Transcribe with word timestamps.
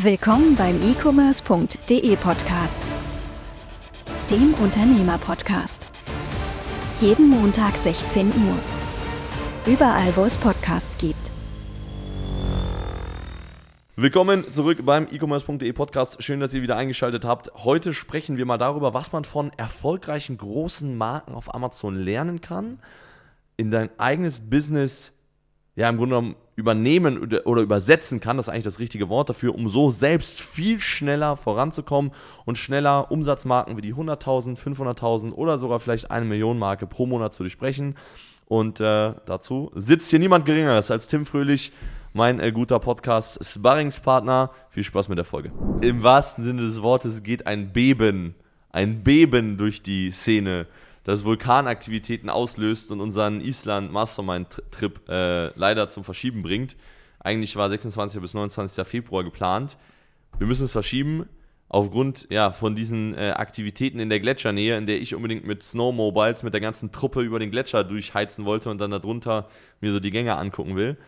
Willkommen 0.00 0.54
beim 0.54 0.80
e-commerce.de 0.88 2.14
Podcast, 2.18 2.80
dem 4.30 4.54
Unternehmer-Podcast. 4.54 5.88
Jeden 7.00 7.28
Montag 7.30 7.76
16 7.76 8.28
Uhr. 8.28 8.58
Überall, 9.66 10.14
wo 10.14 10.22
es 10.22 10.36
Podcasts 10.36 10.96
gibt. 10.98 11.32
Willkommen 13.96 14.44
zurück 14.52 14.78
beim 14.84 15.08
e-commerce.de 15.10 15.72
Podcast. 15.72 16.22
Schön, 16.22 16.38
dass 16.38 16.54
ihr 16.54 16.62
wieder 16.62 16.76
eingeschaltet 16.76 17.24
habt. 17.24 17.50
Heute 17.56 17.92
sprechen 17.92 18.36
wir 18.36 18.46
mal 18.46 18.56
darüber, 18.56 18.94
was 18.94 19.10
man 19.10 19.24
von 19.24 19.50
erfolgreichen 19.56 20.38
großen 20.38 20.96
Marken 20.96 21.34
auf 21.34 21.52
Amazon 21.52 21.96
lernen 21.96 22.40
kann, 22.40 22.78
in 23.56 23.72
dein 23.72 23.90
eigenes 23.98 24.48
Business 24.48 25.12
ja 25.78 25.88
im 25.88 25.96
Grunde 25.96 26.16
genommen 26.16 26.36
übernehmen 26.56 27.32
oder 27.44 27.62
übersetzen 27.62 28.18
kann, 28.18 28.36
das 28.36 28.48
ist 28.48 28.52
eigentlich 28.52 28.64
das 28.64 28.80
richtige 28.80 29.08
Wort 29.08 29.28
dafür, 29.28 29.54
um 29.54 29.68
so 29.68 29.90
selbst 29.90 30.40
viel 30.40 30.80
schneller 30.80 31.36
voranzukommen 31.36 32.10
und 32.44 32.58
schneller 32.58 33.12
Umsatzmarken 33.12 33.76
wie 33.76 33.80
die 33.80 33.94
100.000, 33.94 34.58
500.000 34.58 35.32
oder 35.32 35.56
sogar 35.56 35.78
vielleicht 35.78 36.10
eine 36.10 36.24
Million 36.24 36.58
Marke 36.58 36.88
pro 36.88 37.06
Monat 37.06 37.32
zu 37.32 37.44
durchbrechen. 37.44 37.94
Und 38.46 38.80
äh, 38.80 39.12
dazu 39.24 39.70
sitzt 39.76 40.10
hier 40.10 40.18
niemand 40.18 40.46
geringeres 40.46 40.90
als 40.90 41.06
Tim 41.06 41.24
Fröhlich, 41.24 41.70
mein 42.12 42.40
äh, 42.40 42.50
guter 42.50 42.80
Podcast 42.80 43.44
Sparringspartner. 43.44 44.50
Viel 44.70 44.82
Spaß 44.82 45.08
mit 45.08 45.18
der 45.18 45.24
Folge. 45.24 45.52
Im 45.80 46.02
wahrsten 46.02 46.42
Sinne 46.42 46.62
des 46.62 46.82
Wortes 46.82 47.22
geht 47.22 47.46
ein 47.46 47.72
Beben, 47.72 48.34
ein 48.72 49.04
Beben 49.04 49.58
durch 49.58 49.80
die 49.82 50.10
Szene 50.10 50.66
das 51.08 51.24
Vulkanaktivitäten 51.24 52.28
auslöst 52.28 52.90
und 52.92 53.00
unseren 53.00 53.40
Island 53.40 53.90
Mastermind 53.90 54.62
Trip 54.70 55.00
äh, 55.08 55.46
leider 55.58 55.88
zum 55.88 56.04
Verschieben 56.04 56.42
bringt. 56.42 56.76
Eigentlich 57.18 57.56
war 57.56 57.70
26. 57.70 58.20
bis 58.20 58.34
29. 58.34 58.86
Februar 58.86 59.24
geplant. 59.24 59.78
Wir 60.36 60.46
müssen 60.46 60.66
es 60.66 60.72
verschieben 60.72 61.24
aufgrund 61.70 62.26
ja, 62.28 62.52
von 62.52 62.76
diesen 62.76 63.14
äh, 63.14 63.30
Aktivitäten 63.30 64.00
in 64.00 64.10
der 64.10 64.20
Gletschernähe, 64.20 64.76
in 64.76 64.86
der 64.86 65.00
ich 65.00 65.14
unbedingt 65.14 65.46
mit 65.46 65.62
Snowmobiles 65.62 66.42
mit 66.42 66.52
der 66.52 66.60
ganzen 66.60 66.92
Truppe 66.92 67.22
über 67.22 67.38
den 67.38 67.50
Gletscher 67.50 67.84
durchheizen 67.84 68.44
wollte 68.44 68.68
und 68.68 68.76
dann 68.76 68.90
darunter 68.90 69.48
mir 69.80 69.92
so 69.92 70.00
die 70.00 70.10
Gänge 70.10 70.36
angucken 70.36 70.76
will. 70.76 70.98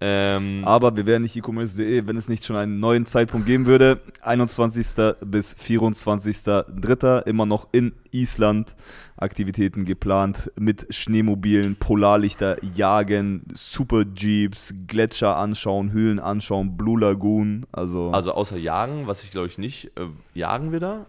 Ähm, 0.00 0.62
Aber 0.64 0.96
wir 0.96 1.06
wären 1.06 1.22
nicht 1.22 1.36
e-commerce.de, 1.36 2.08
wenn 2.08 2.16
es 2.16 2.28
nicht 2.28 2.44
schon 2.44 2.56
einen 2.56 2.80
neuen 2.80 3.06
Zeitpunkt 3.06 3.46
geben 3.46 3.66
würde. 3.66 4.00
21. 4.22 4.86
bis 5.20 5.56
24.03. 5.56 7.22
immer 7.26 7.46
noch 7.46 7.68
in 7.70 7.92
Island. 8.14 8.74
Aktivitäten 9.16 9.84
geplant 9.84 10.50
mit 10.58 10.92
Schneemobilen, 10.92 11.76
Polarlichter 11.76 12.56
jagen, 12.74 13.44
Super 13.54 14.02
Jeeps, 14.16 14.74
Gletscher 14.88 15.36
anschauen, 15.36 15.92
Höhlen 15.92 16.18
anschauen, 16.18 16.76
Blue 16.76 16.98
Lagoon. 16.98 17.64
Also, 17.70 18.10
also 18.10 18.32
außer 18.32 18.56
jagen, 18.56 19.06
was 19.06 19.22
ich 19.22 19.30
glaube 19.30 19.46
ich 19.46 19.56
nicht, 19.56 19.92
äh, 19.96 20.06
jagen 20.34 20.72
wir 20.72 20.80
da? 20.80 21.06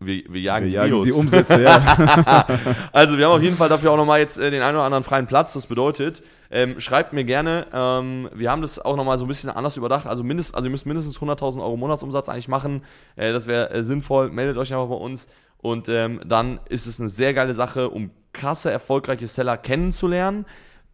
Wir, 0.00 0.24
wir 0.28 0.40
jagen, 0.40 0.66
wir 0.66 0.72
jagen 0.72 1.04
die 1.04 1.12
Umsätze, 1.12 1.62
ja. 1.62 2.44
also 2.92 3.16
wir 3.16 3.26
haben 3.26 3.34
auf 3.34 3.42
jeden 3.42 3.56
Fall 3.56 3.68
dafür 3.68 3.92
auch 3.92 3.96
nochmal 3.96 4.18
jetzt 4.18 4.38
äh, 4.38 4.50
den 4.50 4.62
einen 4.62 4.76
oder 4.76 4.84
anderen 4.84 5.04
freien 5.04 5.28
Platz. 5.28 5.52
Das 5.52 5.68
bedeutet, 5.68 6.24
ähm, 6.50 6.80
schreibt 6.80 7.12
mir 7.12 7.24
gerne, 7.24 7.66
ähm, 7.72 8.28
wir 8.34 8.50
haben 8.50 8.62
das 8.62 8.80
auch 8.80 8.96
nochmal 8.96 9.16
so 9.16 9.26
ein 9.26 9.28
bisschen 9.28 9.50
anders 9.50 9.76
überdacht. 9.76 10.08
Also, 10.08 10.24
mindest, 10.24 10.56
also 10.56 10.66
ihr 10.66 10.72
müsst 10.72 10.86
mindestens 10.86 11.20
100.000 11.20 11.60
Euro 11.60 11.76
Monatsumsatz 11.76 12.28
eigentlich 12.28 12.48
machen. 12.48 12.82
Äh, 13.14 13.32
das 13.32 13.46
wäre 13.46 13.70
äh, 13.70 13.84
sinnvoll. 13.84 14.30
Meldet 14.30 14.56
euch 14.56 14.72
einfach 14.72 14.88
bei 14.88 14.96
uns. 14.96 15.28
Und 15.60 15.88
ähm, 15.88 16.20
dann 16.24 16.60
ist 16.68 16.86
es 16.86 17.00
eine 17.00 17.08
sehr 17.08 17.34
geile 17.34 17.54
Sache, 17.54 17.90
um 17.90 18.10
krasse, 18.32 18.70
erfolgreiche 18.70 19.26
Seller 19.26 19.56
kennenzulernen, 19.56 20.46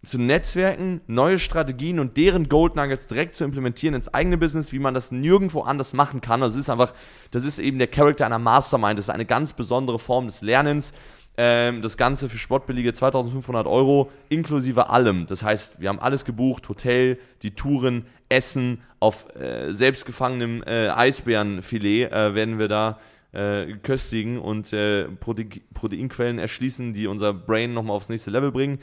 zu 0.03 0.19
netzwerken, 0.19 1.01
neue 1.07 1.39
Strategien 1.39 1.99
und 1.99 2.17
deren 2.17 2.49
Gold 2.49 2.77
Nuggets 2.77 3.07
direkt 3.07 3.35
zu 3.35 3.45
implementieren 3.45 3.95
ins 3.95 4.13
eigene 4.13 4.37
Business, 4.37 4.73
wie 4.73 4.79
man 4.79 4.95
das 4.95 5.11
nirgendwo 5.13 5.63
anders 5.63 5.95
machen 5.95 6.21
kann. 6.21 6.43
Also 6.43 6.59
es 6.59 6.67
ist 6.67 6.71
einfach, 6.71 6.93
das 7.31 7.45
ist 7.45 7.59
eben 7.59 7.79
der 7.79 7.87
Charakter 7.87 8.27
einer 8.27 8.39
Mastermind. 8.39 8.99
Das 8.99 9.07
ist 9.07 9.15
eine 9.15 9.25
ganz 9.25 9.55
besondere 9.55 9.99
Form 9.99 10.27
des 10.27 10.43
Lernens. 10.43 10.93
Ähm, 11.37 11.83
das 11.83 11.97
Ganze 11.97 12.29
für 12.29 12.39
sportbillige 12.39 12.93
2500 12.93 13.67
Euro 13.67 14.11
inklusive 14.29 14.91
allem. 14.91 15.27
Das 15.27 15.43
heißt, 15.43 15.81
wir 15.81 15.89
haben 15.89 15.99
alles 15.99 16.25
gebucht: 16.25 16.69
Hotel, 16.69 17.19
die 17.43 17.55
Touren, 17.55 18.07
Essen. 18.29 18.83
Auf 19.01 19.35
äh, 19.37 19.73
selbstgefangenem 19.75 20.63
äh, 20.63 20.89
Eisbärenfilet 20.89 22.11
äh, 22.11 22.35
werden 22.35 22.59
wir 22.59 22.69
da 22.69 22.99
äh, 23.35 23.75
köstigen 23.83 24.39
und 24.39 24.73
äh, 24.73 25.05
Prote 25.09 25.47
Proteinquellen 25.75 26.39
erschließen, 26.39 26.93
die 26.93 27.07
unser 27.07 27.35
Brain 27.35 27.73
nochmal 27.73 27.97
aufs 27.97 28.09
nächste 28.09 28.31
Level 28.31 28.53
bringen. 28.53 28.79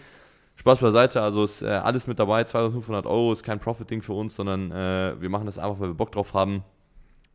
Spaß 0.57 0.79
beiseite, 0.79 1.21
also 1.21 1.43
ist 1.43 1.63
äh, 1.63 1.67
alles 1.67 2.05
mit 2.05 2.19
dabei. 2.19 2.43
2500 2.43 3.05
Euro 3.05 3.31
ist 3.31 3.43
kein 3.43 3.59
Profit-Ding 3.59 4.01
für 4.01 4.13
uns, 4.13 4.35
sondern 4.35 4.71
äh, 4.71 5.19
wir 5.19 5.29
machen 5.29 5.45
das 5.45 5.57
einfach, 5.57 5.79
weil 5.79 5.89
wir 5.89 5.95
Bock 5.95 6.11
drauf 6.11 6.33
haben. 6.33 6.63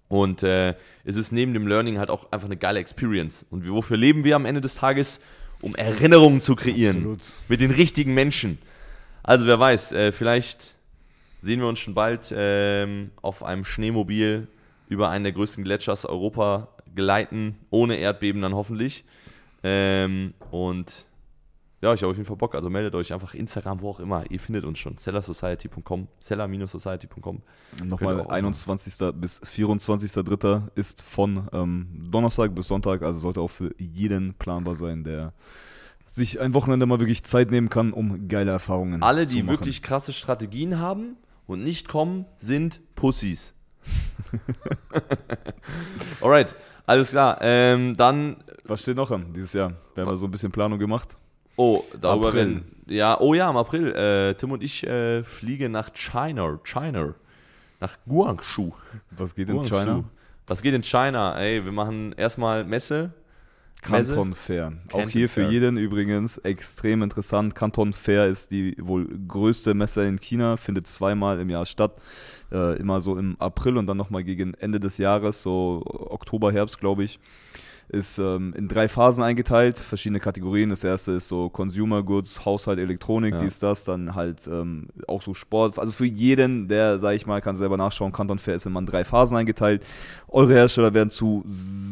Und 0.08 0.42
äh, 0.42 0.74
es 1.04 1.16
ist 1.16 1.32
neben 1.32 1.52
dem 1.52 1.66
Learning 1.66 1.98
halt 1.98 2.10
auch 2.10 2.30
einfach 2.30 2.46
eine 2.46 2.56
geile 2.56 2.78
Experience. 2.78 3.44
Und 3.50 3.68
wofür 3.68 3.96
leben 3.96 4.22
wir 4.22 4.36
am 4.36 4.44
Ende 4.44 4.60
des 4.60 4.76
Tages? 4.76 5.20
Um 5.62 5.74
Erinnerungen 5.74 6.40
zu 6.40 6.54
kreieren. 6.54 6.98
Absolut. 6.98 7.24
Mit 7.48 7.60
den 7.60 7.70
richtigen 7.70 8.14
Menschen. 8.14 8.58
Also 9.22 9.46
wer 9.46 9.58
weiß, 9.58 9.92
äh, 9.92 10.12
vielleicht 10.12 10.74
sehen 11.42 11.60
wir 11.60 11.66
uns 11.66 11.78
schon 11.78 11.94
bald 11.94 12.32
ähm, 12.36 13.10
auf 13.22 13.42
einem 13.42 13.64
Schneemobil 13.64 14.48
über 14.88 15.08
einen 15.08 15.24
der 15.24 15.32
größten 15.32 15.64
Gletschers 15.64 16.04
Europa 16.04 16.68
geleiten, 16.96 17.56
ohne 17.70 17.96
Erdbeben 17.96 18.42
dann 18.42 18.54
hoffentlich. 18.54 19.04
Ähm, 19.62 20.34
und 20.50 21.06
ja, 21.82 21.92
ich 21.92 22.02
habe 22.02 22.10
auf 22.10 22.16
jeden 22.16 22.26
Fall 22.26 22.36
Bock. 22.36 22.54
Also 22.54 22.70
meldet 22.70 22.94
euch 22.94 23.12
einfach 23.12 23.34
Instagram, 23.34 23.80
wo 23.80 23.90
auch 23.90 24.00
immer. 24.00 24.24
Ihr 24.30 24.40
findet 24.40 24.64
uns 24.64 24.78
schon. 24.78 24.96
sellersociety.com, 24.96 26.08
seller-society.com. 26.20 27.42
Nochmal 27.84 28.26
21. 28.28 28.94
bis 29.14 29.42
24.3. 29.42 30.62
ist 30.74 31.02
von 31.02 31.48
ähm, 31.52 31.88
Donnerstag 32.10 32.54
bis 32.54 32.68
Sonntag. 32.68 33.02
Also 33.02 33.20
sollte 33.20 33.40
auch 33.40 33.50
für 33.50 33.74
jeden 33.78 34.34
planbar 34.34 34.74
sein, 34.74 35.04
der 35.04 35.32
sich 36.06 36.40
ein 36.40 36.54
Wochenende 36.54 36.86
mal 36.86 36.98
wirklich 36.98 37.24
Zeit 37.24 37.50
nehmen 37.50 37.68
kann, 37.68 37.92
um 37.92 38.26
geile 38.26 38.50
Erfahrungen 38.50 39.02
Alle, 39.02 39.26
die 39.26 39.46
wirklich 39.46 39.82
krasse 39.82 40.14
Strategien 40.14 40.78
haben 40.78 41.16
und 41.46 41.62
nicht 41.62 41.88
kommen, 41.88 42.24
sind 42.38 42.80
Pussys. 42.94 43.52
Alright, 46.22 46.54
alles 46.86 47.10
klar. 47.10 47.38
Ähm, 47.40 47.96
dann. 47.96 48.36
Was 48.64 48.82
steht 48.82 48.96
noch 48.96 49.10
an 49.10 49.26
dieses 49.34 49.52
Jahr? 49.52 49.72
Wir 49.94 50.02
haben 50.04 50.10
ja 50.10 50.16
so 50.16 50.26
ein 50.26 50.30
bisschen 50.30 50.50
Planung 50.50 50.78
gemacht. 50.78 51.16
Oh, 51.56 51.82
darüber 52.00 52.28
April. 52.28 52.34
werden. 52.34 52.76
Ja, 52.86 53.18
oh 53.20 53.34
ja, 53.34 53.50
im 53.50 53.56
April. 53.56 53.94
Äh, 53.94 54.34
Tim 54.34 54.52
und 54.52 54.62
ich 54.62 54.86
äh, 54.86 55.22
fliegen 55.22 55.72
nach 55.72 55.92
China. 55.92 56.58
China. 56.62 57.14
Nach 57.80 57.96
Guangzhou. 58.06 58.72
Was 59.10 59.34
geht 59.34 59.48
Guangzhou. 59.48 59.76
in 59.76 59.80
China? 59.80 60.04
Was 60.46 60.62
geht 60.62 60.74
in 60.74 60.82
China? 60.82 61.38
Ey, 61.38 61.64
wir 61.64 61.72
machen 61.72 62.12
erstmal 62.12 62.64
Messe. 62.64 63.12
Kanton 63.82 64.32
Fair. 64.34 64.72
Auch 64.92 65.08
hier 65.08 65.28
für 65.28 65.48
jeden 65.48 65.76
übrigens 65.76 66.38
extrem 66.38 67.02
interessant. 67.02 67.54
Kanton 67.54 67.92
Fair 67.92 68.26
ist 68.26 68.50
die 68.50 68.76
wohl 68.80 69.06
größte 69.28 69.74
Messe 69.74 70.04
in 70.06 70.18
China, 70.18 70.56
findet 70.56 70.86
zweimal 70.88 71.40
im 71.40 71.50
Jahr 71.50 71.66
statt. 71.66 71.96
Äh, 72.50 72.78
immer 72.78 73.00
so 73.00 73.16
im 73.16 73.36
April 73.38 73.76
und 73.76 73.86
dann 73.86 73.96
nochmal 73.96 74.24
gegen 74.24 74.54
Ende 74.54 74.80
des 74.80 74.98
Jahres, 74.98 75.42
so 75.42 75.82
Oktober, 75.84 76.52
Herbst, 76.52 76.78
glaube 76.78 77.04
ich 77.04 77.18
ist 77.88 78.18
ähm, 78.18 78.52
in 78.56 78.68
drei 78.68 78.88
Phasen 78.88 79.22
eingeteilt, 79.22 79.78
verschiedene 79.78 80.18
Kategorien. 80.18 80.70
Das 80.70 80.82
erste 80.82 81.12
ist 81.12 81.28
so 81.28 81.48
Consumer 81.48 82.02
Goods, 82.02 82.44
Haushalt, 82.44 82.78
Elektronik, 82.78 83.34
ja. 83.34 83.40
dies, 83.40 83.58
das, 83.58 83.84
dann 83.84 84.14
halt 84.14 84.46
ähm, 84.48 84.88
auch 85.06 85.22
so 85.22 85.34
Sport. 85.34 85.78
Also 85.78 85.92
für 85.92 86.06
jeden, 86.06 86.68
der, 86.68 86.98
sage 86.98 87.16
ich 87.16 87.26
mal, 87.26 87.40
kann 87.40 87.54
selber 87.54 87.76
nachschauen, 87.76 88.12
Kanton 88.12 88.38
Fair 88.38 88.56
ist 88.56 88.66
immer 88.66 88.80
in 88.80 88.86
drei 88.86 89.04
Phasen 89.04 89.36
eingeteilt. 89.36 89.86
Eure 90.28 90.54
Hersteller 90.54 90.94
werden 90.94 91.10
zu 91.10 91.44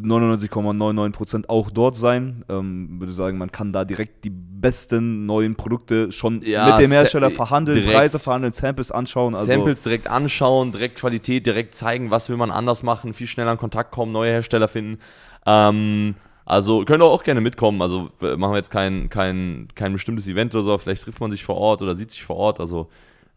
99,99% 0.02 1.48
auch 1.48 1.70
dort 1.70 1.96
sein. 1.96 2.44
Ähm, 2.48 2.98
würde 2.98 3.12
sagen, 3.12 3.38
man 3.38 3.52
kann 3.52 3.72
da 3.72 3.84
direkt 3.84 4.24
die 4.24 4.30
besten 4.30 5.26
neuen 5.26 5.54
Produkte 5.54 6.10
schon 6.10 6.40
ja, 6.42 6.66
mit 6.70 6.86
dem 6.86 6.90
Hersteller 6.90 7.30
verhandeln, 7.30 7.84
Preise 7.84 8.18
verhandeln, 8.18 8.52
Samples 8.52 8.90
anschauen. 8.90 9.34
Also 9.34 9.46
Samples 9.46 9.82
direkt 9.82 10.08
anschauen, 10.08 10.72
direkt 10.72 10.96
Qualität, 10.96 11.46
direkt 11.46 11.74
zeigen, 11.74 12.10
was 12.10 12.28
will 12.28 12.36
man 12.36 12.50
anders 12.50 12.82
machen, 12.82 13.12
viel 13.12 13.26
schneller 13.26 13.52
in 13.52 13.58
Kontakt 13.58 13.92
kommen, 13.92 14.10
neue 14.10 14.30
Hersteller 14.30 14.66
finden. 14.66 14.98
Ähm, 15.46 16.14
also 16.44 16.84
könnt 16.84 17.02
ihr 17.02 17.06
auch 17.06 17.24
gerne 17.24 17.40
mitkommen. 17.40 17.80
Also 17.80 18.10
machen 18.20 18.52
wir 18.52 18.56
jetzt 18.56 18.70
kein, 18.70 19.08
kein, 19.08 19.68
kein 19.74 19.92
bestimmtes 19.92 20.28
Event 20.28 20.54
oder 20.54 20.64
so. 20.64 20.78
Vielleicht 20.78 21.04
trifft 21.04 21.20
man 21.20 21.30
sich 21.30 21.44
vor 21.44 21.56
Ort 21.56 21.82
oder 21.82 21.94
sieht 21.96 22.10
sich 22.10 22.22
vor 22.22 22.36
Ort. 22.36 22.60
Also 22.60 22.88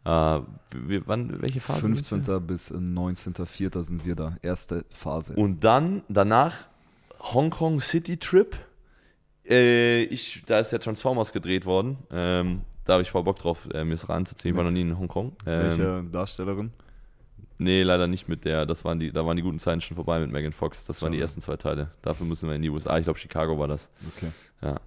äh, 0.04 0.10
wir, 0.10 1.02
wann, 1.06 1.42
welche 1.42 1.60
Phase? 1.60 1.82
15. 1.82 2.24
bis 2.46 2.72
19.04. 2.72 3.82
sind 3.82 4.06
wir 4.06 4.16
da. 4.16 4.38
Erste 4.42 4.86
Phase. 4.90 5.34
Und 5.34 5.64
dann 5.64 6.04
danach 6.10 6.54
Hongkong 7.20 7.80
City 7.80 8.18
Trip. 8.18 8.56
Äh, 9.48 10.04
ich, 10.04 10.44
da 10.46 10.60
ist 10.60 10.72
ja 10.72 10.78
Transformers 10.78 11.32
gedreht 11.32 11.66
worden. 11.66 11.98
Ähm, 12.12 12.62
da 12.84 12.94
habe 12.94 13.04
ich 13.04 13.12
voll 13.12 13.24
Bock 13.24 13.38
drauf, 13.38 13.68
äh, 13.74 13.84
mir 13.84 13.94
es 13.94 14.08
ranzuziehen. 14.08 14.54
Ich 14.54 14.58
war 14.58 14.64
noch 14.64 14.72
nie 14.72 14.82
in 14.82 14.98
Hongkong. 14.98 15.34
Ähm, 15.46 15.62
welche 15.62 16.04
Darstellerin? 16.12 16.72
Nee, 17.60 17.84
leider 17.84 18.08
nicht 18.08 18.28
mit 18.28 18.46
der. 18.46 18.66
Das 18.66 18.86
waren 18.86 19.00
die, 19.00 19.12
da 19.12 19.26
waren 19.26 19.36
die 19.36 19.44
guten 19.44 19.60
Zeiten 19.60 19.82
schon 19.82 19.96
vorbei 19.96 20.20
mit 20.20 20.32
Megan 20.32 20.52
Fox. 20.52 20.86
Das 20.86 21.02
waren 21.02 21.12
die 21.12 21.20
ersten 21.20 21.42
zwei 21.42 21.58
Teile. 21.58 21.90
Dafür 22.02 22.26
müssen 22.28 22.48
wir 22.48 22.56
in 22.56 22.62
die 22.62 22.70
USA. 22.70 22.98
Ich 22.98 23.06
glaube, 23.06 23.18
Chicago 23.18 23.58
war 23.58 23.68
das. 23.68 23.90
Okay. 24.16 24.32
Ja. 24.62 24.80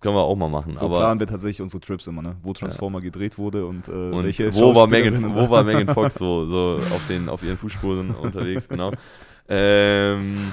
Können 0.00 0.16
wir 0.16 0.22
auch 0.22 0.36
mal 0.36 0.50
machen. 0.50 0.74
So 0.74 0.86
aber 0.86 0.98
planen 0.98 1.20
wir 1.20 1.26
tatsächlich 1.26 1.62
unsere 1.62 1.80
Trips 1.80 2.06
immer, 2.06 2.20
ne? 2.20 2.36
Wo 2.42 2.52
Transformer 2.52 2.98
ja. 2.98 3.04
gedreht 3.04 3.38
wurde 3.38 3.64
und, 3.64 3.88
äh, 3.88 3.90
und 3.90 4.24
welche 4.24 4.52
wo 4.54 4.74
war 4.74 4.86
Megan, 4.86 5.34
wo 5.34 5.48
war 5.48 5.64
Megan 5.64 5.88
Fox 5.94 6.16
so, 6.16 6.44
so 6.44 6.78
auf, 6.94 7.06
den, 7.08 7.30
auf 7.30 7.42
ihren 7.42 7.56
Fußspuren 7.56 8.10
unterwegs, 8.14 8.68
genau. 8.68 8.92
Ähm, 9.48 10.52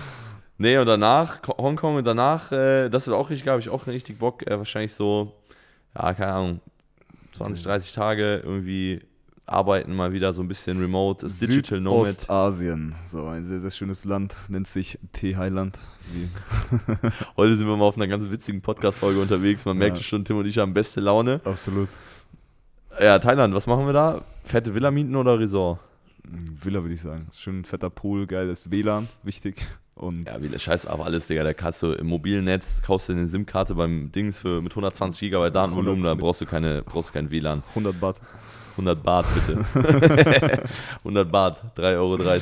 nee, 0.58 0.78
und 0.78 0.86
danach, 0.86 1.40
Hongkong 1.58 1.98
und 1.98 2.08
danach, 2.08 2.54
äh, 2.54 2.88
das 2.88 3.08
wird 3.08 3.18
auch 3.18 3.30
richtig, 3.30 3.44
glaube 3.44 3.60
ich, 3.60 3.68
auch 3.68 3.88
richtig 3.88 4.20
Bock. 4.20 4.48
Äh, 4.48 4.58
wahrscheinlich 4.58 4.94
so, 4.94 5.34
ja, 5.98 6.14
keine 6.14 6.32
Ahnung, 6.32 6.62
20, 7.34 7.64
30 7.64 7.94
Tage 7.94 8.42
irgendwie 8.46 9.02
arbeiten 9.46 9.96
mal 9.96 10.14
wieder 10.14 10.34
so 10.34 10.42
ein 10.42 10.48
bisschen 10.48 10.80
remote, 10.80 11.26
das 11.26 11.40
Digital 11.40 11.82
Nomad. 11.82 12.08
Ostasien, 12.08 12.96
so 13.08 13.26
ein 13.26 13.44
sehr, 13.44 13.60
sehr 13.60 13.72
schönes 13.72 14.06
Land, 14.06 14.36
nennt 14.50 14.68
sich 14.68 15.00
Thailand. 15.14 15.80
Heute 17.38 17.56
sind 17.56 17.68
wir 17.68 17.76
mal 17.76 17.86
auf 17.86 17.98
einer 17.98 18.08
ganz 18.08 18.30
witzigen 18.30 18.62
Podcast-Folge 18.62 19.20
unterwegs. 19.22 19.66
Man 19.66 19.78
ja. 19.78 19.88
merkt 19.88 20.02
schon, 20.04 20.26
Tim 20.26 20.38
und 20.38 20.46
ich 20.46 20.58
haben 20.58 20.74
beste 20.74 21.02
Laune. 21.02 21.42
Absolut. 21.44 21.90
Ja, 23.00 23.20
Thailand, 23.20 23.54
was 23.54 23.68
machen 23.68 23.86
wir 23.86 23.94
da? 23.94 24.22
Fette 24.44 24.74
Villa 24.74 24.92
mieten 24.92 25.16
oder 25.16 25.40
Resort? 25.40 25.80
Villa 26.24 26.82
würde 26.82 26.94
ich 26.94 27.02
sagen. 27.02 27.28
Schön 27.34 27.66
fetter 27.66 27.90
Pool, 27.90 28.28
geiles 28.28 28.70
WLAN, 28.70 29.08
wichtig. 29.24 29.66
Und 29.96 30.26
ja, 30.26 30.42
wie 30.42 30.58
scheiß 30.58 30.88
auf 30.88 31.02
alles, 31.02 31.28
Digga. 31.28 31.44
Da 31.44 31.54
kannst 31.54 31.84
du 31.84 31.92
im 31.92 32.08
mobilen 32.08 32.46
Netz, 32.46 32.82
kaufst 32.82 33.10
du 33.10 33.14
eine 33.14 33.28
SIM-Karte 33.28 33.76
beim 33.76 34.12
Dings 34.12 34.40
für 34.40 34.62
mit 34.62 34.72
120 34.72 35.32
GB 35.32 35.52
Datenvolumen, 35.52 36.04
da 36.04 36.14
brauchst 36.16 36.42
du 36.42 36.46
keine, 36.46 36.84
brauchst 36.84 37.10
du 37.10 37.14
kein 37.14 37.30
WLAN. 37.30 37.64
100 37.70 38.00
Baht. 38.00 38.16
100 38.82 39.04
Baht, 39.04 39.26
bitte. 39.34 39.66
100 41.00 41.32
Baht, 41.32 41.62
3,30 41.78 41.98
Euro. 41.98 42.18
Das, 42.18 42.42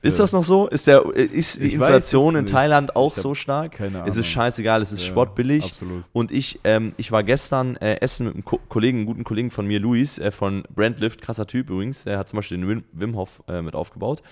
ist 0.00 0.18
das 0.18 0.32
noch 0.32 0.44
so? 0.44 0.68
Ist, 0.68 0.86
der, 0.86 1.04
ist 1.14 1.60
die 1.60 1.74
Inflation 1.74 2.36
in 2.36 2.46
Thailand 2.46 2.94
auch 2.94 3.14
so 3.14 3.34
stark? 3.34 3.72
Keine 3.72 3.98
Ahnung. 3.98 4.08
Es 4.08 4.16
ist 4.16 4.28
scheißegal, 4.28 4.80
es 4.80 4.92
ist 4.92 5.02
ja, 5.02 5.08
sportbillig. 5.08 5.64
Absolut. 5.64 6.04
Und 6.12 6.30
ich, 6.30 6.60
ähm, 6.64 6.92
ich 6.96 7.10
war 7.10 7.24
gestern 7.24 7.76
äh, 7.76 8.00
essen 8.00 8.26
mit 8.26 8.34
einem 8.34 8.44
Ko 8.44 8.60
Kollegen, 8.68 8.98
einem 8.98 9.06
guten 9.06 9.24
Kollegen 9.24 9.50
von 9.50 9.66
mir, 9.66 9.80
Luis, 9.80 10.18
äh, 10.18 10.30
von 10.30 10.62
Brandlift, 10.74 11.20
krasser 11.20 11.46
Typ 11.46 11.68
übrigens. 11.68 12.04
Der 12.04 12.18
hat 12.18 12.28
zum 12.28 12.36
Beispiel 12.38 12.58
den 12.58 12.68
Wim, 12.68 12.84
Wim 12.92 13.16
Hof 13.16 13.42
äh, 13.48 13.60
mit 13.60 13.74
aufgebaut. 13.74 14.22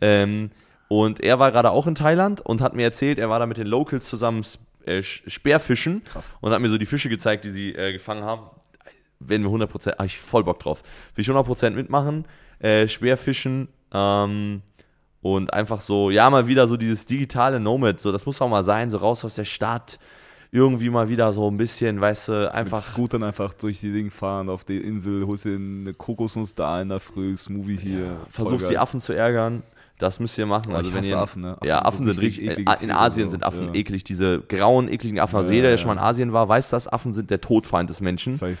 Ähm, 0.00 0.50
und 0.88 1.20
er 1.20 1.38
war 1.38 1.52
gerade 1.52 1.70
auch 1.70 1.86
in 1.86 1.94
Thailand 1.94 2.40
und 2.40 2.62
hat 2.62 2.74
mir 2.74 2.82
erzählt, 2.82 3.18
er 3.18 3.28
war 3.28 3.38
da 3.38 3.46
mit 3.46 3.58
den 3.58 3.66
Locals 3.66 4.06
zusammen 4.06 4.42
äh, 4.86 5.02
Speerfischen 5.02 6.02
Krass. 6.04 6.36
und 6.40 6.50
hat 6.50 6.60
mir 6.60 6.70
so 6.70 6.78
die 6.78 6.86
Fische 6.86 7.10
gezeigt, 7.10 7.44
die 7.44 7.50
sie 7.50 7.74
äh, 7.74 7.92
gefangen 7.92 8.24
haben 8.24 8.50
wenn 9.20 9.42
wir 9.42 9.50
100%, 9.50 9.92
habe 9.92 10.06
ich 10.06 10.18
voll 10.18 10.44
Bock 10.44 10.58
drauf. 10.58 10.82
Will 11.14 11.22
ich 11.22 11.28
100% 11.28 11.70
mitmachen, 11.70 12.24
äh, 12.58 12.88
Speerfischen 12.88 13.68
ähm, 13.92 14.62
und 15.20 15.52
einfach 15.52 15.80
so, 15.80 16.10
ja, 16.10 16.28
mal 16.30 16.48
wieder 16.48 16.66
so 16.66 16.76
dieses 16.76 17.06
digitale 17.06 17.60
Nomad, 17.60 18.00
so, 18.00 18.10
das 18.10 18.26
muss 18.26 18.40
auch 18.40 18.48
mal 18.48 18.64
sein, 18.64 18.90
so 18.90 18.98
raus 18.98 19.24
aus 19.24 19.34
der 19.34 19.44
Stadt, 19.44 19.98
irgendwie 20.52 20.90
mal 20.90 21.08
wieder 21.08 21.32
so 21.32 21.48
ein 21.48 21.56
bisschen, 21.56 22.00
weißt 22.00 22.28
du, 22.28 22.52
einfach. 22.52 22.78
Mit 22.78 22.84
Scootern 22.84 23.22
einfach 23.22 23.52
durch 23.52 23.80
die 23.80 23.92
Dinge 23.92 24.10
fahren, 24.10 24.48
auf 24.48 24.64
die 24.64 24.78
Insel, 24.78 25.26
holst 25.26 25.44
dir 25.44 25.54
eine 25.54 25.94
Kokosnuss 25.94 26.54
da 26.54 26.80
in 26.80 26.88
der 26.88 27.00
Früh, 27.00 27.36
Smoothie 27.36 27.76
hier. 27.76 28.04
Ja, 28.04 28.20
versuchst 28.30 28.68
die 28.68 28.78
Affen 28.78 29.00
zu 29.00 29.12
ärgern. 29.12 29.62
Das 29.98 30.18
müsst 30.18 30.38
ihr 30.38 30.46
machen. 30.46 30.74
Also 30.74 30.94
wenn 30.94 31.04
ihr, 31.04 31.18
Affen, 31.18 31.42
ne? 31.42 31.52
Affen 31.52 31.66
ja, 31.66 31.82
Affen 31.82 32.06
sind, 32.06 32.14
sind 32.14 32.24
richtig, 32.24 32.82
in 32.82 32.90
Asien 32.90 33.28
sind 33.28 33.44
Affen 33.44 33.66
ja. 33.66 33.74
eklig, 33.74 34.02
diese 34.02 34.40
grauen, 34.40 34.88
ekligen 34.88 35.20
Affen. 35.20 35.36
Also 35.36 35.50
ja, 35.50 35.56
jeder, 35.56 35.68
der 35.68 35.76
schon 35.76 35.88
mal 35.88 35.92
in 35.92 35.98
Asien 35.98 36.32
war, 36.32 36.48
weiß 36.48 36.70
das, 36.70 36.88
Affen 36.88 37.12
sind 37.12 37.30
der 37.30 37.42
Todfeind 37.42 37.90
des 37.90 38.00
Menschen. 38.00 38.32
Safe. 38.32 38.56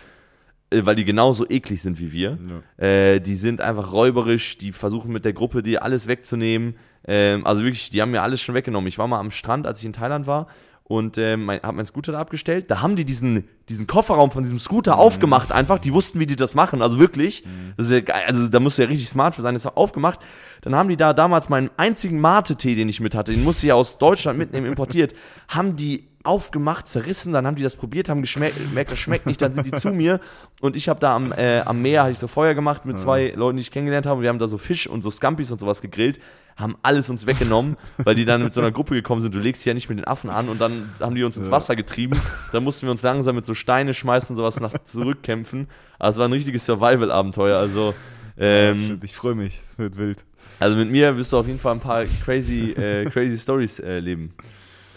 Äh, 0.70 0.86
weil 0.86 0.96
die 0.96 1.04
genauso 1.04 1.48
eklig 1.48 1.82
sind 1.82 2.00
wie 2.00 2.12
wir. 2.12 2.38
Ja. 2.78 2.84
Äh, 2.84 3.20
die 3.20 3.36
sind 3.36 3.60
einfach 3.60 3.92
räuberisch, 3.92 4.58
die 4.58 4.72
versuchen 4.72 5.12
mit 5.12 5.24
der 5.24 5.32
Gruppe 5.32 5.62
dir 5.62 5.82
alles 5.82 6.06
wegzunehmen. 6.06 6.76
Ähm, 7.06 7.46
also 7.46 7.62
wirklich, 7.62 7.90
die 7.90 8.00
haben 8.00 8.10
mir 8.10 8.22
alles 8.22 8.40
schon 8.40 8.54
weggenommen. 8.54 8.88
Ich 8.88 8.98
war 8.98 9.06
mal 9.06 9.18
am 9.18 9.30
Strand, 9.30 9.66
als 9.66 9.80
ich 9.80 9.86
in 9.86 9.92
Thailand 9.92 10.26
war 10.26 10.46
und 10.90 11.18
ähm, 11.18 11.44
mein, 11.44 11.60
hab 11.62 11.76
meinen 11.76 11.86
Scooter 11.86 12.10
da 12.10 12.18
abgestellt. 12.18 12.68
Da 12.68 12.80
haben 12.80 12.96
die 12.96 13.04
diesen, 13.04 13.44
diesen 13.68 13.86
Kofferraum 13.86 14.32
von 14.32 14.42
diesem 14.42 14.58
Scooter 14.58 14.94
mhm. 14.94 15.00
aufgemacht, 15.00 15.52
einfach. 15.52 15.78
Die 15.78 15.92
wussten, 15.92 16.18
wie 16.18 16.26
die 16.26 16.34
das 16.34 16.56
machen. 16.56 16.82
Also 16.82 16.98
wirklich. 16.98 17.44
Mhm. 17.44 17.74
Das 17.76 17.86
ist 17.86 17.92
ja 17.92 18.00
geil. 18.00 18.22
Also 18.26 18.48
da 18.48 18.58
musst 18.58 18.76
du 18.76 18.82
ja 18.82 18.88
richtig 18.88 19.08
smart 19.08 19.36
für 19.36 19.42
sein. 19.42 19.54
Das 19.54 19.64
ist 19.64 19.76
aufgemacht. 19.76 20.18
Dann 20.62 20.74
haben 20.74 20.88
die 20.88 20.96
da 20.96 21.12
damals 21.12 21.48
meinen 21.48 21.70
einzigen 21.76 22.20
Mate-Tee, 22.20 22.74
den 22.74 22.88
ich 22.88 22.98
mit 22.98 23.14
hatte, 23.14 23.32
den 23.32 23.44
musste 23.44 23.66
ich 23.66 23.68
ja 23.68 23.76
aus 23.76 23.98
Deutschland 23.98 24.36
mitnehmen, 24.36 24.66
importiert, 24.66 25.14
haben 25.48 25.76
die 25.76 26.09
aufgemacht, 26.22 26.86
zerrissen, 26.86 27.32
dann 27.32 27.46
haben 27.46 27.56
die 27.56 27.62
das 27.62 27.76
probiert, 27.76 28.08
haben 28.08 28.20
geschmeckt, 28.20 28.56
das 28.90 28.98
schmeckt 28.98 29.26
nicht, 29.26 29.40
dann 29.40 29.54
sind 29.54 29.66
die 29.66 29.72
zu 29.72 29.90
mir. 29.90 30.20
Und 30.60 30.76
ich 30.76 30.88
habe 30.88 31.00
da 31.00 31.16
am, 31.16 31.32
äh, 31.32 31.60
am 31.60 31.80
Meer, 31.80 32.02
hatte 32.02 32.12
ich 32.12 32.18
so 32.18 32.26
Feuer 32.26 32.54
gemacht 32.54 32.84
mit 32.84 32.98
zwei 32.98 33.32
Leuten, 33.34 33.56
die 33.56 33.62
ich 33.62 33.70
kennengelernt 33.70 34.06
habe. 34.06 34.18
Und 34.18 34.22
wir 34.22 34.28
haben 34.28 34.38
da 34.38 34.46
so 34.46 34.58
Fisch 34.58 34.86
und 34.86 35.00
so 35.02 35.10
Scampis 35.10 35.50
und 35.50 35.58
sowas 35.58 35.80
gegrillt, 35.80 36.20
haben 36.56 36.76
alles 36.82 37.08
uns 37.08 37.26
weggenommen, 37.26 37.76
weil 37.98 38.14
die 38.14 38.26
dann 38.26 38.42
mit 38.42 38.52
so 38.52 38.60
einer 38.60 38.70
Gruppe 38.70 38.94
gekommen 38.94 39.22
sind, 39.22 39.34
du 39.34 39.38
legst 39.38 39.64
ja 39.64 39.72
nicht 39.72 39.88
mit 39.88 39.98
den 39.98 40.04
Affen 40.04 40.28
an. 40.28 40.50
Und 40.50 40.60
dann 40.60 40.90
haben 41.00 41.14
die 41.14 41.24
uns 41.24 41.38
ins 41.38 41.50
Wasser 41.50 41.74
getrieben, 41.74 42.20
dann 42.52 42.64
mussten 42.64 42.86
wir 42.86 42.90
uns 42.90 43.00
langsam 43.02 43.34
mit 43.34 43.46
so 43.46 43.54
Steine 43.54 43.94
schmeißen, 43.94 44.36
sowas 44.36 44.60
nach 44.60 44.74
zurückkämpfen, 44.84 45.68
also 45.98 46.16
es 46.16 46.20
war 46.20 46.28
ein 46.28 46.32
richtiges 46.32 46.66
Survival-Abenteuer, 46.66 47.58
also 47.58 47.94
ähm, 48.36 49.00
ich 49.02 49.16
freue 49.16 49.34
mich, 49.34 49.60
es 49.70 49.78
wird 49.78 49.96
wild. 49.96 50.24
Also 50.58 50.76
mit 50.76 50.90
mir 50.90 51.16
wirst 51.16 51.32
du 51.32 51.38
auf 51.38 51.46
jeden 51.46 51.58
Fall 51.58 51.72
ein 51.74 51.80
paar 51.80 52.04
crazy, 52.24 52.72
äh, 52.72 53.04
crazy 53.06 53.38
Stories 53.38 53.78
äh, 53.78 53.98
leben. 53.98 54.34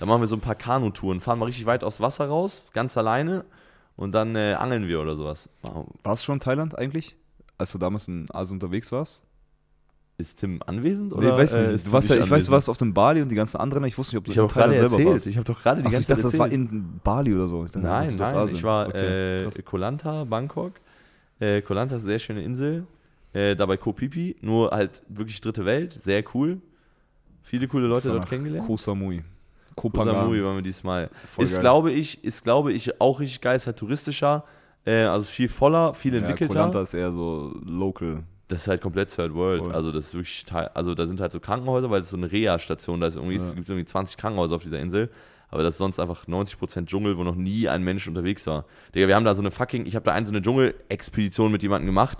Da 0.04 0.08
machen 0.08 0.20
wir 0.20 0.28
so 0.28 0.36
ein 0.36 0.42
paar 0.42 0.56
Kanutouren, 0.56 1.22
fahren 1.22 1.40
mal 1.40 1.46
richtig 1.46 1.66
weit 1.66 1.82
aus 1.82 2.02
Wasser 2.02 2.28
raus, 2.28 2.72
ganz 2.74 2.98
alleine 2.98 3.46
und 3.96 4.12
dann 4.12 4.36
äh, 4.36 4.54
angeln 4.60 4.86
wir 4.86 5.00
oder 5.00 5.16
sowas. 5.16 5.48
Wow. 5.62 5.88
Warst 6.04 6.24
du 6.24 6.26
schon 6.26 6.36
in 6.36 6.40
Thailand 6.42 6.78
eigentlich, 6.78 7.16
als 7.58 7.72
du 7.72 7.78
damals 7.78 8.10
in 8.10 8.26
Asien 8.30 8.58
unterwegs 8.58 8.92
warst? 8.92 9.24
Ist 10.18 10.40
Tim 10.40 10.60
anwesend? 10.66 11.14
Oder, 11.14 11.32
nee, 11.32 11.38
weiß 11.38 11.56
nicht. 11.56 11.70
Äh, 11.70 11.78
du 11.86 11.92
warst 11.94 12.10
ja, 12.10 12.18
ich 12.18 12.30
weiß, 12.30 12.48
du 12.48 12.52
warst 12.52 12.70
auf 12.70 12.76
dem 12.76 12.94
Bali 12.94 13.22
und 13.22 13.30
die 13.30 13.36
ganzen 13.36 13.56
anderen, 13.56 13.86
ich 13.86 13.98
wusste 13.98 14.16
nicht, 14.16 14.18
ob 14.18 14.26
du 14.26 14.32
ich 14.32 14.38
in 14.38 14.48
Thailand 14.50 14.74
selber 14.74 14.90
erzählt. 14.92 15.08
warst. 15.08 15.28
Ich 15.28 15.38
habe 15.38 15.46
doch 15.46 15.62
gerade 15.62 15.82
die 15.82 15.88
Ach, 15.88 15.92
ganze 15.94 16.02
ich 16.02 16.08
dachte, 16.08 16.22
Zeit 16.24 16.32
das 16.34 16.38
war 16.38 16.52
in 16.52 17.00
Bali 17.02 17.34
oder 17.34 17.48
so. 17.48 17.64
Ich 17.64 17.72
dachte, 17.72 17.88
nein, 17.88 18.14
nein, 18.18 18.48
ich 18.52 18.64
war 18.64 18.90
okay, 18.90 19.38
äh, 19.38 19.62
Koh 19.62 20.26
Bangkok. 20.26 20.74
Äh, 21.40 21.62
Koh 21.62 21.76
Lanta 21.76 21.96
ist 21.96 22.02
eine 22.02 22.10
sehr 22.10 22.20
schöne 22.20 22.44
Insel. 22.44 22.88
Äh, 23.32 23.56
dabei 23.56 23.78
Koh 23.78 23.94
Pipi, 23.94 24.36
nur 24.42 24.72
halt 24.72 25.02
wirklich 25.08 25.40
dritte 25.40 25.64
Welt, 25.64 25.94
sehr 26.04 26.26
cool. 26.34 26.60
Viele 27.42 27.70
coole 27.70 27.88
Leute 27.88 28.10
dort 28.10 28.28
kennengelernt. 28.28 28.68
Koh 28.68 28.76
Samui. 28.76 29.24
Kopangan. 29.76 30.16
waren 30.16 30.56
wir 30.56 30.62
diesmal. 30.62 31.10
Voll 31.26 31.44
ist, 31.44 31.54
geil. 31.54 31.62
glaube 31.62 31.92
ich, 31.92 32.24
ist, 32.24 32.44
glaube 32.44 32.74
ich, 32.74 33.00
auch 33.02 33.20
richtig 33.20 33.42
geil, 33.42 33.56
ist 33.56 33.68
halt 33.68 33.78
touristischer, 33.78 34.44
äh, 34.86 35.04
also 35.04 35.26
viel 35.26 35.50
voller, 35.50 35.94
viel 35.94 36.16
entwickelter. 36.16 36.56
Ja, 36.56 36.70
Koh 36.70 36.80
ist 36.80 36.94
eher 36.94 37.12
so 37.12 37.54
local. 37.64 38.24
Das 38.48 38.64
ist 38.64 38.68
halt 38.68 38.82
komplett 38.82 39.14
Third 39.14 39.34
World. 39.34 39.62
Voll. 39.62 39.72
Also 39.72 39.92
das 39.92 40.08
ist 40.08 40.14
wirklich, 40.14 40.46
also 40.74 40.94
da 40.94 41.08
sind 41.08 41.22
halt 41.22 41.32
so 41.32 41.40
Krankenhäuser, 41.40 41.90
weil 41.90 42.02
es 42.02 42.10
so 42.10 42.18
eine 42.18 42.32
Reha-Station, 42.32 43.00
da 43.00 43.08
ist 43.08 43.16
irgendwie, 43.16 43.38
ja. 43.38 43.42
es 43.42 43.56
gibt 43.56 43.68
irgendwie 43.68 43.86
20 43.86 44.18
Krankenhäuser 44.18 44.56
auf 44.56 44.64
dieser 44.64 44.80
Insel. 44.80 45.10
Aber 45.50 45.62
das 45.62 45.76
ist 45.76 45.80
sonst 45.80 46.00
einfach 46.00 46.26
90% 46.26 46.88
Dschungel, 46.88 47.16
wo 47.18 47.24
noch 47.24 47.36
nie 47.36 47.70
ein 47.70 47.84
Mensch 47.84 48.08
unterwegs 48.08 48.48
war. 48.48 48.66
Digga, 48.96 49.08
wir 49.08 49.16
haben 49.16 49.24
da 49.24 49.36
so 49.36 49.42
eine 49.42 49.52
fucking, 49.52 49.86
ich 49.86 49.96
habe 49.96 50.04
da 50.04 50.12
eine 50.12 50.26
so 50.26 50.32
eine 50.32 50.42
Dschungelexpedition 50.42 51.52
mit 51.52 51.62
jemandem 51.62 51.86
gemacht 51.86 52.20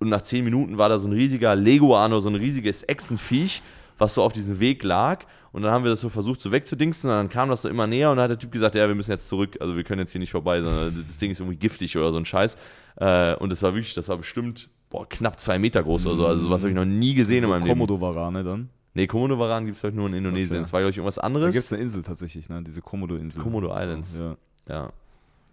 und 0.00 0.10
nach 0.10 0.22
10 0.22 0.44
Minuten 0.44 0.78
war 0.78 0.88
da 0.88 0.98
so 0.98 1.08
ein 1.08 1.12
riesiger 1.12 1.56
Leguano, 1.56 2.20
so 2.20 2.28
ein 2.28 2.34
riesiges 2.34 2.82
Echsenviech 2.82 3.62
was 3.98 4.14
so 4.14 4.22
auf 4.22 4.32
diesem 4.32 4.60
Weg 4.60 4.82
lag. 4.82 5.24
Und 5.52 5.62
dann 5.62 5.72
haben 5.72 5.84
wir 5.84 5.90
das 5.90 6.00
so 6.00 6.08
versucht, 6.08 6.40
so 6.40 6.52
wegzudingsen. 6.52 7.10
Und 7.10 7.16
dann 7.16 7.28
kam 7.28 7.48
das 7.48 7.62
so 7.62 7.68
immer 7.68 7.86
näher. 7.86 8.10
Und 8.10 8.16
dann 8.16 8.24
hat 8.24 8.30
der 8.30 8.38
Typ 8.38 8.52
gesagt: 8.52 8.74
Ja, 8.74 8.88
wir 8.88 8.94
müssen 8.94 9.10
jetzt 9.10 9.28
zurück. 9.28 9.56
Also, 9.60 9.76
wir 9.76 9.84
können 9.84 10.00
jetzt 10.00 10.12
hier 10.12 10.20
nicht 10.20 10.30
vorbei, 10.30 10.60
sondern 10.60 11.04
das 11.06 11.18
Ding 11.18 11.30
ist 11.30 11.40
irgendwie 11.40 11.56
giftig 11.56 11.96
oder 11.96 12.12
so 12.12 12.18
ein 12.18 12.24
Scheiß. 12.24 12.56
Äh, 12.96 13.34
und 13.36 13.50
das 13.50 13.62
war 13.62 13.74
wirklich, 13.74 13.94
das 13.94 14.08
war 14.08 14.16
bestimmt 14.16 14.68
boah, 14.90 15.08
knapp 15.08 15.38
zwei 15.40 15.58
Meter 15.58 15.82
groß 15.82 16.06
oder 16.06 16.16
so. 16.16 16.26
Also, 16.26 16.44
sowas 16.44 16.62
habe 16.62 16.70
ich 16.70 16.76
noch 16.76 16.84
nie 16.84 17.14
gesehen 17.14 17.44
also 17.44 17.54
in 17.54 17.60
meinem 17.60 17.68
Komodo 17.68 17.94
Leben. 17.94 18.00
Komodo-Warane 18.00 18.44
dann? 18.44 18.68
Nee, 18.94 19.06
Komodo-Varan 19.06 19.66
gibt 19.66 19.76
es 19.76 19.84
halt 19.84 19.94
nur 19.94 20.06
in 20.08 20.14
Indonesien. 20.14 20.60
Das 20.60 20.72
war, 20.72 20.80
glaube 20.80 20.90
ich, 20.90 20.96
irgendwas 20.96 21.18
anderes. 21.18 21.48
Da 21.48 21.52
gibt 21.52 21.64
es 21.64 21.72
eine 21.72 21.82
Insel 21.82 22.02
tatsächlich, 22.02 22.48
ne? 22.48 22.62
Diese 22.62 22.80
Komodo-Insel. 22.82 23.42
Komodo 23.42 23.68
Islands. 23.68 24.18
Ja. 24.18 24.36
ja. 24.68 24.92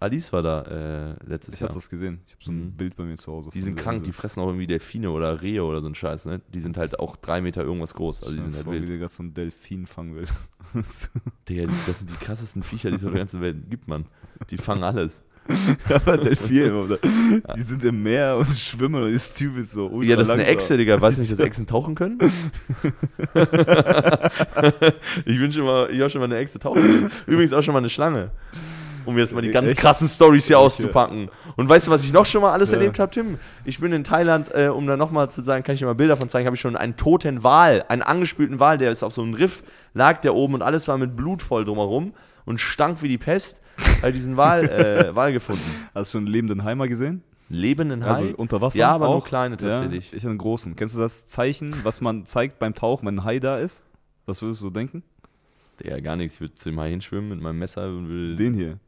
Alice 0.00 0.32
war 0.32 0.42
da 0.42 0.62
äh, 0.62 1.24
letztes 1.26 1.54
ich 1.54 1.60
Jahr. 1.60 1.70
Ich 1.70 1.72
habe 1.72 1.80
das 1.80 1.88
gesehen. 1.88 2.20
Ich 2.26 2.34
habe 2.34 2.44
so 2.44 2.52
ein 2.52 2.66
mhm. 2.66 2.72
Bild 2.72 2.96
bei 2.96 3.04
mir 3.04 3.16
zu 3.16 3.32
Hause. 3.32 3.50
Die 3.52 3.60
sind 3.60 3.76
krank, 3.76 4.04
die 4.04 4.12
fressen 4.12 4.40
auch 4.40 4.46
irgendwie 4.46 4.66
Delfine 4.66 5.10
oder 5.10 5.42
Rehe 5.42 5.64
oder 5.64 5.80
so 5.80 5.88
ein 5.88 5.94
Scheiß, 5.94 6.26
ne? 6.26 6.42
Die 6.52 6.60
sind 6.60 6.76
halt 6.76 7.00
auch 7.00 7.16
drei 7.16 7.40
Meter 7.40 7.62
irgendwas 7.62 7.94
groß. 7.94 8.22
Also 8.22 8.36
die 8.36 8.42
sind 8.42 8.54
halt 8.54 8.66
wild. 8.66 8.82
Wie 8.82 8.86
der 8.86 8.98
gerade 8.98 9.14
so 9.14 9.22
einen 9.22 9.34
Delfin 9.34 9.86
fangen 9.86 10.14
will. 10.14 10.26
Digga, 11.48 11.72
das 11.86 12.00
sind 12.00 12.10
die 12.10 12.16
krassesten 12.16 12.62
Viecher, 12.62 12.90
die 12.90 12.96
es 12.96 13.04
auf 13.04 13.12
der 13.12 13.20
ganzen 13.20 13.40
Welt 13.40 13.70
gibt, 13.70 13.88
man. 13.88 14.06
Die 14.50 14.58
fangen 14.58 14.82
alles. 14.82 15.22
aber 15.88 16.18
Delfine, 16.18 16.98
die 17.56 17.62
sind 17.62 17.84
im 17.84 18.02
Meer 18.02 18.36
und 18.36 18.48
schwimmen 18.48 19.00
und 19.04 19.14
das 19.14 19.32
Typ 19.32 19.56
ist 19.56 19.70
so 19.70 20.02
Ja, 20.02 20.16
das 20.16 20.26
ist 20.26 20.34
eine 20.34 20.44
Echse, 20.44 20.76
Digga. 20.76 21.00
Weißt 21.00 21.18
du 21.18 21.20
nicht, 21.22 21.32
dass 21.32 21.38
Echsen 21.38 21.68
tauchen 21.68 21.94
können? 21.94 22.18
ich 25.24 25.38
wünsche 25.38 25.60
immer, 25.60 25.88
ich 25.88 26.00
habe 26.00 26.10
schon 26.10 26.20
mal 26.20 26.24
eine 26.24 26.38
Echse 26.38 26.58
tauchen 26.58 27.12
Übrigens 27.28 27.52
auch 27.52 27.62
schon 27.62 27.74
mal 27.74 27.78
eine 27.78 27.90
Schlange 27.90 28.32
um 29.06 29.16
jetzt 29.18 29.34
mal 29.34 29.40
die 29.40 29.50
ganz 29.50 29.70
Echt? 29.70 29.80
krassen 29.80 30.08
Stories 30.08 30.46
hier 30.46 30.58
auszupacken. 30.58 31.30
Und 31.56 31.68
weißt 31.68 31.86
du, 31.86 31.90
was 31.90 32.04
ich 32.04 32.12
noch 32.12 32.26
schon 32.26 32.42
mal 32.42 32.52
alles 32.52 32.70
ja. 32.70 32.78
erlebt 32.78 32.98
habe, 32.98 33.10
Tim? 33.10 33.38
Ich 33.64 33.80
bin 33.80 33.92
in 33.92 34.04
Thailand, 34.04 34.50
äh, 34.54 34.68
um 34.68 34.86
da 34.86 34.96
nochmal 34.96 35.30
zu 35.30 35.42
sagen, 35.42 35.64
kann 35.64 35.74
ich 35.74 35.80
dir 35.80 35.86
mal 35.86 35.94
Bilder 35.94 36.16
von 36.16 36.28
zeigen, 36.28 36.46
habe 36.46 36.56
ich 36.56 36.60
schon 36.60 36.76
einen 36.76 36.96
toten 36.96 37.42
Wal, 37.42 37.84
einen 37.88 38.02
angespülten 38.02 38.60
Wal, 38.60 38.78
der 38.78 38.90
ist 38.90 39.02
auf 39.02 39.14
so 39.14 39.22
einem 39.22 39.34
Riff, 39.34 39.62
lag 39.94 40.18
der 40.20 40.34
oben 40.34 40.54
und 40.54 40.62
alles 40.62 40.88
war 40.88 40.98
mit 40.98 41.16
Blut 41.16 41.42
voll 41.42 41.64
drumherum 41.64 42.12
und 42.44 42.60
stank 42.60 43.02
wie 43.02 43.08
die 43.08 43.18
Pest. 43.18 43.60
Halt 44.02 44.14
diesen 44.14 44.36
Wal, 44.36 44.68
äh, 44.68 45.10
Wal 45.14 45.32
gefunden. 45.32 45.62
Hast 45.94 46.12
du 46.12 46.18
schon 46.18 46.24
einen 46.24 46.32
lebenden 46.32 46.64
Heimer 46.64 46.88
gesehen? 46.88 47.22
Lebenden 47.48 48.04
Hai? 48.04 48.08
Also 48.08 48.34
unter 48.36 48.60
Wasser? 48.60 48.78
Ja, 48.78 48.90
aber 48.90 49.08
auch? 49.08 49.14
nur 49.14 49.24
kleine 49.24 49.56
tatsächlich. 49.56 50.10
Ja, 50.10 50.18
ich 50.18 50.26
einen 50.26 50.38
großen. 50.38 50.74
Kennst 50.76 50.96
du 50.96 51.00
das 51.00 51.26
Zeichen, 51.26 51.74
was 51.84 52.00
man 52.00 52.26
zeigt 52.26 52.58
beim 52.58 52.74
Tauchen, 52.74 53.06
wenn 53.06 53.20
ein 53.20 53.24
Hai 53.24 53.38
da 53.38 53.58
ist? 53.58 53.82
Was 54.24 54.42
würdest 54.42 54.62
du 54.62 54.70
denken? 54.70 55.02
Der 55.82 56.00
gar 56.00 56.16
nichts. 56.16 56.34
Ich 56.34 56.40
würde 56.40 56.54
zu 56.54 56.70
dem 56.70 56.80
Hai 56.80 56.90
hinschwimmen 56.90 57.28
mit 57.28 57.40
meinem 57.40 57.58
Messer 57.58 57.86
und 57.88 58.08
will. 58.08 58.36
Den 58.36 58.54
hier. 58.54 58.78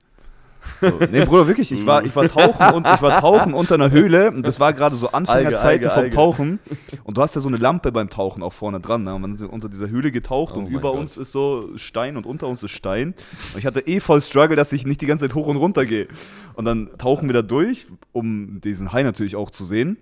So, 0.80 0.98
nee, 1.10 1.24
Bruder, 1.24 1.46
wirklich, 1.46 1.72
ich 1.72 1.86
war, 1.86 2.04
ich 2.04 2.14
war 2.14 2.28
tauchen 2.28 2.74
und 2.74 2.86
ich 2.86 3.02
war 3.02 3.20
tauchen 3.20 3.54
unter 3.54 3.74
einer 3.74 3.90
Höhle 3.90 4.30
und 4.30 4.46
das 4.46 4.60
war 4.60 4.72
gerade 4.72 4.96
so 4.96 5.10
Anfängerzeiten 5.10 5.88
vom 5.90 5.98
Alge. 5.98 6.10
Tauchen. 6.14 6.58
Und 7.04 7.16
du 7.16 7.22
hast 7.22 7.34
ja 7.34 7.40
so 7.40 7.48
eine 7.48 7.56
Lampe 7.56 7.92
beim 7.92 8.10
Tauchen 8.10 8.42
auch 8.42 8.52
vorne 8.52 8.80
dran. 8.80 9.04
Ne? 9.04 9.18
Man 9.18 9.34
ist 9.34 9.42
unter 9.42 9.68
dieser 9.68 9.88
Höhle 9.88 10.12
getaucht 10.12 10.54
oh 10.56 10.60
und 10.60 10.66
über 10.68 10.92
Gott. 10.92 11.00
uns 11.00 11.16
ist 11.16 11.32
so 11.32 11.70
Stein 11.76 12.16
und 12.16 12.26
unter 12.26 12.46
uns 12.48 12.62
ist 12.62 12.70
Stein. 12.70 13.14
Und 13.52 13.58
ich 13.58 13.66
hatte 13.66 13.80
eh 13.80 14.00
voll 14.00 14.20
Struggle, 14.20 14.56
dass 14.56 14.72
ich 14.72 14.86
nicht 14.86 15.00
die 15.00 15.06
ganze 15.06 15.26
Zeit 15.26 15.34
hoch 15.34 15.46
und 15.46 15.56
runter 15.56 15.86
gehe. 15.86 16.08
Und 16.54 16.64
dann 16.64 16.90
tauchen 16.98 17.28
wir 17.28 17.34
da 17.34 17.42
durch, 17.42 17.86
um 18.12 18.60
diesen 18.60 18.92
Hai 18.92 19.02
natürlich 19.02 19.36
auch 19.36 19.50
zu 19.50 19.64
sehen. 19.64 19.96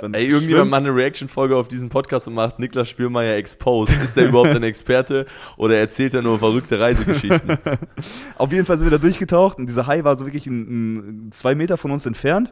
Dann 0.00 0.14
Ey, 0.14 0.28
irgendjemand 0.28 0.70
macht 0.70 0.80
eine 0.80 0.94
Reaction-Folge 0.94 1.54
auf 1.54 1.68
diesen 1.68 1.90
Podcast 1.90 2.26
und 2.26 2.32
macht 2.32 2.58
Niklas 2.58 2.88
Spielmeier 2.88 3.36
Exposed. 3.36 3.94
Ist 4.02 4.16
der 4.16 4.28
überhaupt 4.28 4.56
ein 4.56 4.62
Experte 4.62 5.26
oder 5.58 5.76
erzählt 5.76 6.14
er 6.14 6.22
nur 6.22 6.38
verrückte 6.38 6.80
Reisegeschichten? 6.80 7.58
auf 8.36 8.50
jeden 8.50 8.64
Fall 8.64 8.78
sind 8.78 8.86
wir 8.86 8.96
da 8.96 8.98
durchgetaucht 8.98 9.58
und 9.58 9.66
dieser 9.66 9.86
Hai 9.86 10.02
war 10.02 10.18
so 10.18 10.24
wirklich 10.24 10.46
ein, 10.46 11.26
ein, 11.26 11.32
zwei 11.32 11.54
Meter 11.54 11.76
von 11.76 11.90
uns 11.90 12.06
entfernt 12.06 12.50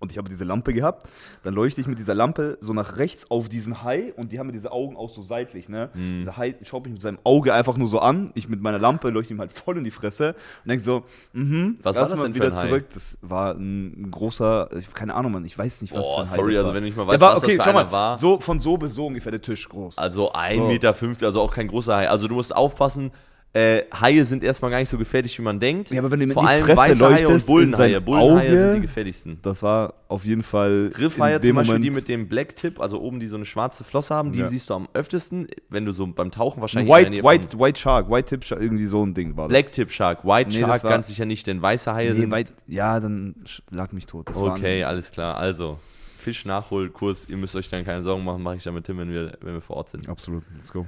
und 0.00 0.10
ich 0.12 0.18
habe 0.18 0.28
diese 0.28 0.44
Lampe 0.44 0.72
gehabt. 0.72 1.08
Dann 1.42 1.54
leuchte 1.54 1.80
ich 1.80 1.86
mit 1.86 1.98
dieser 1.98 2.14
Lampe 2.14 2.58
so 2.60 2.72
nach 2.72 2.96
rechts 2.96 3.30
auf 3.30 3.48
diesen 3.48 3.82
Hai 3.82 4.12
und 4.16 4.32
die 4.32 4.38
haben 4.38 4.52
diese 4.52 4.72
Augen 4.72 4.96
auch 4.96 5.10
so 5.10 5.22
seitlich. 5.22 5.68
Ne? 5.68 5.90
Mm. 5.94 6.24
Der 6.24 6.36
Hai 6.36 6.54
schaut 6.62 6.84
mich 6.84 6.92
mit 6.92 7.02
seinem 7.02 7.18
Auge 7.24 7.52
einfach 7.54 7.76
nur 7.76 7.88
so 7.88 7.98
an. 7.98 8.30
Ich 8.34 8.48
mit 8.48 8.60
meiner 8.60 8.78
Lampe 8.78 9.10
leuchte 9.10 9.34
ihm 9.34 9.40
halt 9.40 9.52
voll 9.52 9.78
in 9.78 9.84
die 9.84 9.90
Fresse 9.90 10.34
und 10.64 10.68
denke 10.68 10.84
so, 10.84 11.04
mhm, 11.32 11.78
was 11.82 11.96
war 11.96 12.08
das 12.08 12.22
denn 12.22 12.34
wieder 12.34 12.52
zurück. 12.52 12.86
Das 12.94 13.18
war 13.22 13.54
ein 13.54 14.10
großer, 14.10 14.70
keine 14.94 15.14
Ahnung, 15.14 15.32
Mann, 15.32 15.44
ich 15.44 15.58
weiß 15.58 15.82
nicht, 15.82 15.94
was 15.94 16.06
oh, 16.06 16.14
für 16.16 16.22
ein 16.22 16.30
Hai 16.30 16.36
sorry, 16.36 16.52
das 16.52 16.58
war. 16.58 16.64
also 16.66 16.74
wenn 16.76 16.84
ich 16.84 16.96
mal 16.96 17.06
weiß, 17.06 17.20
war, 17.20 17.36
was 17.36 17.44
okay, 17.44 17.56
das 17.56 17.66
für 17.66 17.72
mal, 17.72 17.92
war. 17.92 18.16
So, 18.16 18.40
von 18.40 18.60
so 18.60 18.76
bis 18.76 18.94
so 18.94 19.06
ungefähr 19.06 19.32
der 19.32 19.42
Tisch 19.42 19.68
groß. 19.68 19.98
Also 19.98 20.32
1,50 20.32 20.56
so. 20.56 20.66
Meter, 20.66 21.26
also 21.26 21.40
auch 21.40 21.52
kein 21.52 21.68
großer 21.68 21.96
Hai. 21.96 22.08
Also 22.08 22.28
du 22.28 22.34
musst 22.34 22.54
aufpassen, 22.54 23.10
äh, 23.54 23.84
Haie 23.98 24.24
sind 24.24 24.44
erstmal 24.44 24.70
gar 24.70 24.78
nicht 24.78 24.90
so 24.90 24.98
gefährlich, 24.98 25.38
wie 25.38 25.42
man 25.42 25.58
denkt. 25.58 25.90
Ja, 25.90 26.00
aber 26.00 26.10
wenn 26.10 26.20
du 26.20 26.26
mit 26.26 26.34
Vor 26.34 26.46
allem 26.46 26.64
Fresse 26.64 26.78
weiße 26.78 27.08
Haie 27.08 27.28
und 27.28 27.46
Bullenhaie. 27.46 28.00
Bullenhaie 28.00 28.50
sind 28.50 28.74
die 28.76 28.80
gefährlichsten. 28.82 29.38
Das 29.42 29.62
war 29.62 29.94
auf 30.08 30.24
jeden 30.26 30.42
Fall. 30.42 30.90
Griffhaie 30.92 31.40
zum 31.40 31.54
Beispiel, 31.54 31.74
Moment 31.74 31.84
die 31.84 31.90
mit 31.90 32.08
dem 32.08 32.28
Black 32.28 32.56
Tip, 32.56 32.78
also 32.78 33.00
oben 33.00 33.20
die 33.20 33.26
so 33.26 33.36
eine 33.36 33.46
schwarze 33.46 33.84
Flosse 33.84 34.14
haben, 34.14 34.32
die 34.32 34.40
ja. 34.40 34.48
siehst 34.48 34.68
du 34.68 34.74
am 34.74 34.88
öftesten, 34.92 35.46
wenn 35.70 35.86
du 35.86 35.92
so 35.92 36.06
beim 36.06 36.30
Tauchen 36.30 36.60
wahrscheinlich. 36.60 36.92
White, 36.92 37.24
White, 37.24 37.58
White 37.58 37.80
Shark, 37.80 38.10
White 38.10 38.28
Tip 38.28 38.44
Shark, 38.44 38.60
irgendwie 38.60 38.86
so 38.86 39.04
ein 39.04 39.14
Ding 39.14 39.36
war 39.36 39.44
das. 39.44 39.48
Black 39.48 39.72
Tip 39.72 39.90
Shark, 39.90 40.24
White 40.24 40.50
nee, 40.50 40.60
Shark 40.60 40.82
ganz 40.82 41.06
sicher 41.06 41.24
nicht, 41.24 41.46
denn 41.46 41.62
weiße 41.62 41.92
Haie 41.92 42.10
nee, 42.10 42.20
sind. 42.20 42.30
White, 42.30 42.52
ja, 42.66 43.00
dann 43.00 43.34
lag 43.70 43.92
mich 43.92 44.04
tot. 44.04 44.28
Das 44.28 44.36
okay, 44.36 44.84
alles 44.84 45.10
klar. 45.10 45.38
Also, 45.38 45.78
Fisch-Nachholkurs, 46.18 47.30
ihr 47.30 47.38
müsst 47.38 47.56
euch 47.56 47.70
dann 47.70 47.84
keine 47.84 48.02
Sorgen 48.02 48.24
machen, 48.24 48.42
mache 48.42 48.56
ich 48.56 48.62
dann 48.62 48.74
mit 48.74 48.84
Tim, 48.84 48.98
wenn 48.98 49.10
wir, 49.10 49.38
wenn 49.40 49.54
wir 49.54 49.62
vor 49.62 49.76
Ort 49.76 49.88
sind. 49.88 50.08
Absolut, 50.08 50.44
let's 50.54 50.72
go. 50.72 50.84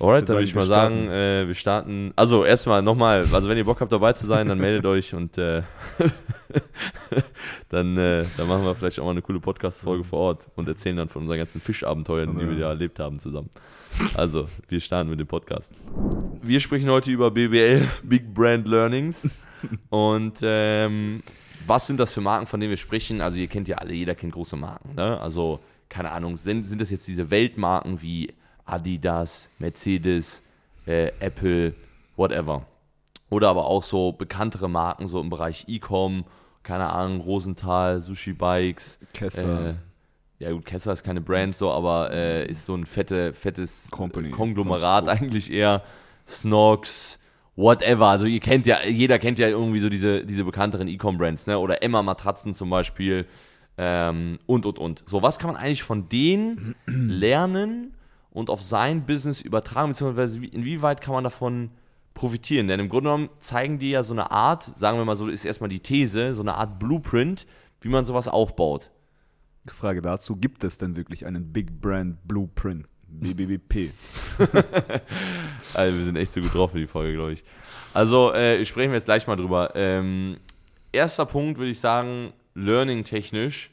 Alright, 0.00 0.28
dann 0.28 0.36
würde 0.36 0.44
ich 0.44 0.54
mal 0.54 0.66
sagen, 0.66 1.08
äh, 1.08 1.46
wir 1.46 1.54
starten. 1.54 2.12
Also 2.16 2.44
erstmal 2.44 2.82
nochmal, 2.82 3.26
also 3.32 3.48
wenn 3.48 3.56
ihr 3.56 3.64
Bock 3.64 3.80
habt 3.80 3.92
dabei 3.92 4.12
zu 4.12 4.26
sein, 4.26 4.48
dann 4.48 4.58
meldet 4.58 4.84
euch 4.86 5.14
und 5.14 5.38
äh, 5.38 5.62
dann, 7.68 7.96
äh, 7.96 8.24
dann 8.36 8.48
machen 8.48 8.64
wir 8.64 8.74
vielleicht 8.74 8.98
auch 8.98 9.04
mal 9.04 9.12
eine 9.12 9.22
coole 9.22 9.40
Podcast-Folge 9.40 10.04
vor 10.04 10.18
Ort 10.18 10.48
und 10.56 10.68
erzählen 10.68 10.96
dann 10.96 11.08
von 11.08 11.22
unseren 11.22 11.38
ganzen 11.38 11.60
Fischabenteuern, 11.60 12.36
die 12.36 12.48
wir 12.48 12.58
da 12.58 12.68
erlebt 12.70 12.98
haben 12.98 13.18
zusammen. 13.18 13.50
Also, 14.14 14.48
wir 14.68 14.80
starten 14.80 15.10
mit 15.10 15.20
dem 15.20 15.26
Podcast. 15.26 15.72
Wir 16.42 16.58
sprechen 16.58 16.90
heute 16.90 17.12
über 17.12 17.30
BBL, 17.30 17.86
Big 18.02 18.34
Brand 18.34 18.66
Learnings. 18.66 19.30
Und 19.88 20.38
ähm, 20.42 21.22
was 21.66 21.86
sind 21.86 22.00
das 22.00 22.12
für 22.12 22.20
Marken, 22.20 22.46
von 22.46 22.58
denen 22.60 22.70
wir 22.70 22.76
sprechen? 22.76 23.20
Also, 23.20 23.38
ihr 23.38 23.46
kennt 23.46 23.68
ja 23.68 23.76
alle, 23.76 23.94
jeder 23.94 24.14
kennt 24.14 24.32
große 24.32 24.56
Marken. 24.56 24.94
Ne? 24.96 25.20
Also, 25.20 25.60
keine 25.88 26.10
Ahnung, 26.10 26.36
sind, 26.36 26.64
sind 26.64 26.80
das 26.80 26.90
jetzt 26.90 27.06
diese 27.06 27.30
Weltmarken 27.30 28.02
wie 28.02 28.34
Adidas, 28.64 29.48
Mercedes, 29.58 30.42
äh, 30.86 31.12
Apple, 31.20 31.74
whatever. 32.16 32.66
Oder 33.30 33.48
aber 33.48 33.66
auch 33.66 33.82
so 33.82 34.12
bekanntere 34.12 34.68
Marken, 34.68 35.06
so 35.06 35.20
im 35.20 35.30
Bereich 35.30 35.64
E-Com, 35.66 36.24
keine 36.62 36.90
Ahnung, 36.90 37.20
Rosenthal, 37.20 38.00
Sushi 38.00 38.32
Bikes. 38.32 38.98
Kessler. 39.12 39.70
Äh, 39.70 39.74
ja 40.38 40.52
gut, 40.52 40.64
Kessler 40.64 40.92
ist 40.92 41.04
keine 41.04 41.20
Brand 41.20 41.54
so, 41.54 41.70
aber 41.70 42.10
äh, 42.12 42.46
ist 42.46 42.66
so 42.66 42.74
ein 42.74 42.86
fette, 42.86 43.32
fettes 43.34 43.88
Company. 43.90 44.30
Konglomerat 44.30 45.08
eigentlich 45.08 45.50
eher. 45.50 45.82
Snox, 46.26 47.18
whatever. 47.56 48.06
Also 48.06 48.26
ihr 48.26 48.40
kennt 48.40 48.66
ja, 48.66 48.78
jeder 48.84 49.18
kennt 49.18 49.38
ja 49.38 49.48
irgendwie 49.48 49.78
so 49.78 49.88
diese, 49.88 50.24
diese 50.24 50.44
bekannteren 50.44 50.88
E-Com-Brands, 50.88 51.46
ne? 51.46 51.58
Oder 51.58 51.82
Emma 51.82 52.02
Matratzen 52.02 52.54
zum 52.54 52.70
Beispiel. 52.70 53.26
Ähm, 53.76 54.38
und, 54.46 54.66
und, 54.66 54.78
und. 54.78 55.02
So, 55.06 55.22
was 55.22 55.38
kann 55.38 55.52
man 55.52 55.60
eigentlich 55.60 55.82
von 55.82 56.08
denen 56.08 56.74
lernen? 56.86 57.94
Und 58.34 58.50
auf 58.50 58.62
sein 58.62 59.06
Business 59.06 59.40
übertragen, 59.40 59.92
beziehungsweise 59.92 60.44
inwieweit 60.44 61.00
kann 61.00 61.14
man 61.14 61.24
davon 61.24 61.70
profitieren? 62.12 62.68
Denn 62.68 62.80
im 62.80 62.88
Grunde 62.90 63.08
genommen 63.08 63.30
zeigen 63.40 63.78
die 63.78 63.90
ja 63.90 64.02
so 64.02 64.12
eine 64.12 64.30
Art, 64.30 64.64
sagen 64.76 64.98
wir 64.98 65.04
mal 65.06 65.16
so, 65.16 65.28
ist 65.28 65.46
erstmal 65.46 65.70
die 65.70 65.80
These, 65.80 66.34
so 66.34 66.42
eine 66.42 66.56
Art 66.56 66.78
Blueprint, 66.78 67.46
wie 67.80 67.88
man 67.88 68.04
sowas 68.04 68.28
aufbaut. 68.28 68.90
Frage 69.66 70.02
dazu, 70.02 70.36
gibt 70.36 70.62
es 70.64 70.76
denn 70.76 70.96
wirklich 70.96 71.24
einen 71.24 71.52
Big 71.52 71.80
Brand 71.80 72.18
Blueprint? 72.28 72.86
BBBP. 73.08 73.92
also 75.74 75.96
wir 75.96 76.04
sind 76.04 76.16
echt 76.16 76.32
so 76.32 76.40
gut 76.40 76.52
drauf 76.52 76.72
für 76.72 76.80
die 76.80 76.88
Folge, 76.88 77.12
glaube 77.14 77.32
ich. 77.32 77.44
Also 77.92 78.32
äh, 78.32 78.64
sprechen 78.64 78.90
wir 78.90 78.96
jetzt 78.96 79.04
gleich 79.04 79.28
mal 79.28 79.36
drüber. 79.36 79.70
Ähm, 79.76 80.38
erster 80.90 81.24
Punkt 81.24 81.58
würde 81.58 81.70
ich 81.70 81.78
sagen, 81.78 82.32
learning-technisch 82.54 83.70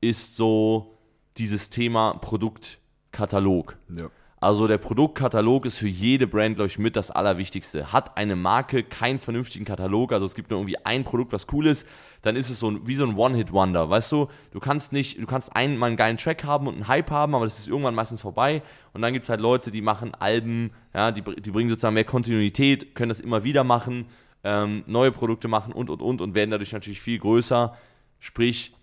ist 0.00 0.34
so 0.34 0.98
dieses 1.36 1.70
Thema 1.70 2.14
Produkt 2.14 2.79
Katalog. 3.12 3.76
Ja. 3.94 4.10
Also 4.42 4.66
der 4.66 4.78
Produktkatalog 4.78 5.66
ist 5.66 5.76
für 5.76 5.88
jede 5.88 6.26
Brand, 6.26 6.54
glaube 6.56 6.68
ich, 6.68 6.78
mit 6.78 6.96
das 6.96 7.10
Allerwichtigste. 7.10 7.92
Hat 7.92 8.16
eine 8.16 8.36
Marke 8.36 8.82
keinen 8.82 9.18
vernünftigen 9.18 9.66
Katalog, 9.66 10.12
also 10.12 10.24
es 10.24 10.34
gibt 10.34 10.50
nur 10.50 10.60
irgendwie 10.60 10.78
ein 10.78 11.04
Produkt, 11.04 11.34
was 11.34 11.46
cool 11.52 11.66
ist, 11.66 11.86
dann 12.22 12.36
ist 12.36 12.48
es 12.48 12.58
so 12.58 12.70
ein, 12.70 12.86
wie 12.86 12.94
so 12.94 13.04
ein 13.04 13.16
One-Hit-Wonder, 13.16 13.90
weißt 13.90 14.10
du? 14.12 14.28
Du 14.50 14.58
kannst 14.58 14.94
nicht, 14.94 15.20
du 15.20 15.26
kannst 15.26 15.54
einmal 15.54 15.88
einen 15.88 15.98
geilen 15.98 16.16
Track 16.16 16.42
haben 16.44 16.68
und 16.68 16.74
einen 16.76 16.88
Hype 16.88 17.10
haben, 17.10 17.34
aber 17.34 17.44
das 17.44 17.58
ist 17.58 17.68
irgendwann 17.68 17.94
meistens 17.94 18.22
vorbei. 18.22 18.62
Und 18.94 19.02
dann 19.02 19.12
gibt 19.12 19.24
es 19.24 19.28
halt 19.28 19.42
Leute, 19.42 19.70
die 19.70 19.82
machen 19.82 20.14
Alben, 20.14 20.70
ja, 20.94 21.12
die, 21.12 21.20
die 21.20 21.50
bringen 21.50 21.68
sozusagen 21.68 21.92
mehr 21.92 22.04
Kontinuität, 22.04 22.94
können 22.94 23.10
das 23.10 23.20
immer 23.20 23.44
wieder 23.44 23.62
machen, 23.62 24.06
ähm, 24.42 24.84
neue 24.86 25.12
Produkte 25.12 25.48
machen 25.48 25.74
und, 25.74 25.90
und, 25.90 26.00
und 26.00 26.22
und 26.22 26.34
werden 26.34 26.50
dadurch 26.50 26.72
natürlich 26.72 27.02
viel 27.02 27.18
größer. 27.18 27.76
Sprich, 28.20 28.74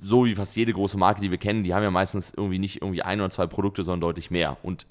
so 0.00 0.24
wie 0.24 0.34
fast 0.34 0.56
jede 0.56 0.72
große 0.72 0.98
Marke, 0.98 1.20
die 1.20 1.30
wir 1.30 1.38
kennen, 1.38 1.62
die 1.62 1.74
haben 1.74 1.82
ja 1.82 1.90
meistens 1.90 2.32
irgendwie 2.36 2.58
nicht 2.58 2.82
irgendwie 2.82 3.02
ein 3.02 3.20
oder 3.20 3.30
zwei 3.30 3.46
Produkte, 3.46 3.84
sondern 3.84 4.02
deutlich 4.02 4.30
mehr. 4.30 4.56
Und 4.62 4.86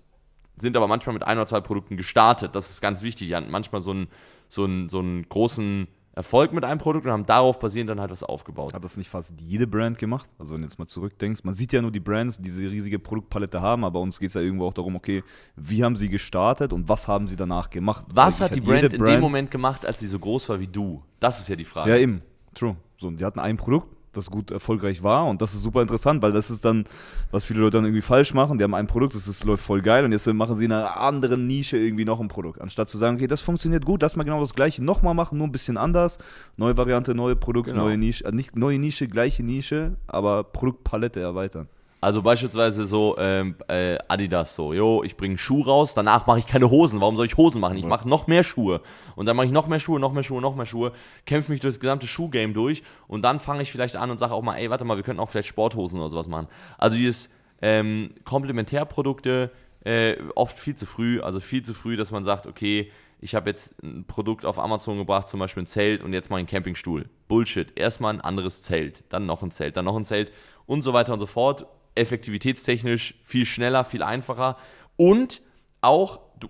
sind 0.58 0.78
aber 0.78 0.88
manchmal 0.88 1.14
mit 1.14 1.24
ein 1.24 1.38
oder 1.38 1.48
zwei 1.48 1.62
Produkten 1.62 1.98
gestartet. 1.98 2.56
Das 2.56 2.70
ist 2.70 2.82
ganz 2.82 3.02
wichtig. 3.02 3.28
Die 3.28 3.36
hatten 3.36 3.52
manchmal 3.52 3.82
so 3.82 3.92
einen, 3.92 4.08
so 4.48 4.64
einen, 4.64 4.90
so 4.90 5.00
einen 5.00 5.28
großen 5.28 5.88
Erfolg 6.14 6.54
mit 6.54 6.64
einem 6.64 6.80
Produkt 6.80 7.06
und 7.06 7.12
haben 7.12 7.26
darauf 7.26 7.60
basierend 7.60 7.90
dann 7.90 8.00
halt 8.00 8.10
was 8.10 8.24
aufgebaut. 8.24 8.74
Hat 8.74 8.84
das 8.86 8.96
nicht 8.96 9.10
fast 9.10 9.34
jede 9.38 9.68
Brand 9.68 9.98
gemacht? 9.98 10.30
Also 10.40 10.54
wenn 10.54 10.62
du 10.62 10.68
jetzt 10.68 10.80
mal 10.80 10.88
zurückdenkst, 10.88 11.44
man 11.44 11.56
sieht 11.56 11.74
ja 11.74 11.82
nur 11.82 11.92
die 11.92 12.00
Brands, 12.00 12.38
die 12.38 12.44
diese 12.44 12.72
riesige 12.72 13.00
Produktpalette 13.00 13.62
haben, 13.62 13.84
aber 13.84 14.00
uns 14.00 14.18
geht 14.18 14.30
es 14.30 14.36
ja 14.36 14.42
irgendwo 14.42 14.66
auch 14.66 14.74
darum, 14.74 14.96
okay, 14.96 15.24
wie 15.58 15.84
haben 15.84 15.98
sie 15.98 16.08
gestartet 16.08 16.72
und 16.72 16.88
was 16.88 17.10
haben 17.10 17.28
sie 17.28 17.36
danach 17.36 17.70
gemacht? 17.70 18.06
Was 18.14 18.40
hat 18.40 18.56
die 18.56 18.62
Brand 18.62 18.94
in 18.94 19.04
dem 19.04 19.20
Moment 19.20 19.52
gemacht, 19.52 19.86
als 19.86 20.00
sie 20.00 20.08
so 20.08 20.18
groß 20.18 20.48
war 20.48 20.60
wie 20.62 20.68
du? 20.68 21.04
Das 21.20 21.42
ist 21.42 21.50
ja 21.50 21.58
die 21.58 21.66
Frage. 21.66 21.90
Ja, 21.90 21.98
eben. 21.98 22.22
True. 22.54 22.78
So, 22.98 23.12
die 23.12 23.26
hatten 23.26 23.40
ein 23.40 23.58
Produkt, 23.58 23.94
das 24.18 24.30
gut 24.30 24.52
erfolgreich 24.52 25.04
war. 25.04 25.28
Und 25.28 25.42
das 25.42 25.54
ist 25.54 25.62
super 25.62 25.82
interessant, 25.82 26.22
weil 26.22 26.32
das 26.32 26.50
ist 26.50 26.66
dann, 26.66 26.86
was 27.32 27.46
viele 27.46 27.60
Leute 27.60 27.78
dann 27.78 27.86
irgendwie 27.86 28.02
falsch 28.02 28.34
machen. 28.34 28.58
Die 28.58 28.64
haben 28.64 28.74
ein 28.74 28.88
Produkt, 28.88 29.16
das 29.16 29.28
ist, 29.28 29.44
läuft 29.44 29.64
voll 29.64 29.82
geil 29.82 30.06
und 30.06 30.12
jetzt 30.12 30.26
machen 30.28 30.56
sie 30.56 30.66
in 30.66 30.72
einer 30.72 31.00
anderen 31.00 31.48
Nische 31.48 31.78
irgendwie 31.78 32.06
noch 32.06 32.20
ein 32.20 32.28
Produkt. 32.28 32.62
Anstatt 32.62 32.90
zu 32.90 32.98
sagen, 32.98 33.18
okay, 33.18 33.28
das 33.28 33.42
funktioniert 33.42 33.86
gut, 33.86 34.02
lass 34.02 34.16
mal 34.16 34.24
genau 34.24 34.40
das 34.40 34.54
gleiche 34.54 34.84
nochmal 34.84 35.14
machen, 35.14 35.38
nur 35.38 35.48
ein 35.48 35.52
bisschen 35.52 35.78
anders. 35.78 36.18
Neue 36.58 36.78
Variante, 36.78 37.16
neue 37.16 37.36
Produkt, 37.36 37.68
genau. 37.68 37.84
neue 37.84 37.98
Nische. 37.98 38.26
Also 38.26 38.36
nicht 38.36 38.56
neue 38.56 38.80
Nische, 38.80 39.08
gleiche 39.08 39.44
Nische, 39.44 39.96
aber 40.08 40.44
Produktpalette 40.44 41.20
erweitern. 41.20 41.68
Also 42.02 42.22
beispielsweise 42.22 42.86
so 42.86 43.16
ähm, 43.18 43.56
äh, 43.68 43.98
Adidas 44.08 44.56
so, 44.56 44.74
jo, 44.74 45.04
ich 45.04 45.18
bringe 45.18 45.38
Schuh 45.38 45.62
raus, 45.62 45.96
danach 45.96 46.28
mache 46.28 46.40
ich 46.40 46.46
keine 46.46 46.70
Hosen. 46.70 47.02
Warum 47.02 47.18
soll 47.18 47.26
ich 47.26 47.38
Hosen 47.38 47.62
machen? 47.62 47.78
Ich 47.78 47.86
mache 47.86 48.08
noch 48.08 48.28
mehr 48.28 48.44
Schuhe. 48.44 48.82
Und 49.16 49.26
dann 49.26 49.36
mache 49.36 49.48
ich 49.48 49.52
noch 49.52 49.68
mehr 49.68 49.80
Schuhe, 49.80 50.00
noch 50.00 50.14
mehr 50.14 50.22
Schuhe, 50.22 50.42
noch 50.42 50.56
mehr 50.56 50.68
Schuhe, 50.68 50.92
kämpfe 51.26 51.52
mich 51.52 51.62
durch 51.62 51.76
das 51.76 51.80
gesamte 51.80 52.08
Schuhgame 52.08 52.54
durch 52.54 52.84
und 53.08 53.24
dann 53.24 53.40
fange 53.40 53.64
ich 53.64 53.72
vielleicht 53.72 53.96
an 53.96 54.12
und 54.12 54.18
sage 54.18 54.34
auch 54.34 54.44
mal, 54.44 54.58
ey, 54.58 54.70
warte 54.70 54.86
mal, 54.86 54.98
wir 54.98 55.04
könnten 55.04 55.20
auch 55.20 55.30
vielleicht 55.30 55.48
Sporthosen 55.48 56.00
oder 56.00 56.10
sowas 56.10 56.28
machen. 56.28 56.48
Also 56.78 56.96
dieses 56.96 57.30
ähm, 57.62 58.12
Komplementärprodukte 58.24 59.52
äh, 59.84 60.18
oft 60.36 60.60
viel 60.60 60.76
zu 60.76 60.86
früh, 60.86 61.22
also 61.22 61.40
viel 61.40 61.64
zu 61.64 61.74
früh, 61.74 61.96
dass 61.96 62.12
man 62.12 62.24
sagt, 62.24 62.46
okay, 62.46 62.92
ich 63.22 63.34
habe 63.34 63.50
jetzt 63.50 63.82
ein 63.82 64.06
Produkt 64.06 64.46
auf 64.46 64.60
Amazon 64.60 64.98
gebracht, 64.98 65.30
zum 65.30 65.40
Beispiel 65.40 65.64
ein 65.64 65.68
Zelt 65.68 66.04
und 66.04 66.14
jetzt 66.14 66.30
mal 66.30 66.38
einen 66.38 66.48
Campingstuhl. 66.48 67.10
Bullshit. 67.28 67.76
Erstmal 67.76 68.14
ein 68.14 68.22
anderes 68.22 68.62
Zelt, 68.62 69.04
dann 69.10 69.26
noch 69.26 69.42
ein 69.42 69.52
Zelt, 69.52 69.78
dann 69.78 69.86
noch 69.86 69.96
ein 69.96 70.04
Zelt 70.04 70.32
und 70.66 70.82
so 70.82 70.94
weiter 70.94 71.14
und 71.14 71.20
so 71.20 71.26
fort 71.26 71.66
effektivitätstechnisch 71.96 73.16
viel 73.24 73.46
schneller, 73.46 73.84
viel 73.84 74.04
einfacher. 74.04 74.58
Und 74.98 75.42
auch, 75.82 76.20
du, 76.40 76.48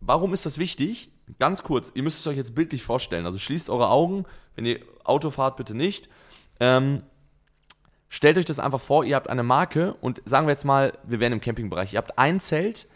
warum 0.00 0.32
ist 0.32 0.46
das 0.46 0.58
wichtig? 0.58 1.10
Ganz 1.38 1.62
kurz, 1.62 1.90
ihr 1.94 2.02
müsst 2.02 2.20
es 2.20 2.26
euch 2.26 2.36
jetzt 2.36 2.54
bildlich 2.54 2.82
vorstellen. 2.82 3.26
Also 3.26 3.38
schließt 3.38 3.70
eure 3.70 3.88
Augen, 3.88 4.24
wenn 4.54 4.66
ihr 4.66 4.80
Auto 5.04 5.30
fahrt, 5.30 5.56
bitte 5.56 5.74
nicht. 5.74 6.08
Ähm, 6.60 7.02
stellt 8.08 8.38
euch 8.38 8.44
das 8.44 8.58
einfach 8.58 8.80
vor, 8.80 9.04
ihr 9.04 9.16
habt 9.16 9.30
eine 9.30 9.42
Marke 9.42 9.94
und 9.94 10.22
sagen 10.26 10.46
wir 10.46 10.52
jetzt 10.52 10.64
mal, 10.64 10.98
wir 11.04 11.20
wären 11.20 11.32
im 11.32 11.40
Campingbereich. 11.40 11.94
Ihr 11.94 11.98
habt 11.98 12.18
ein 12.18 12.40
Zelt, 12.40 12.86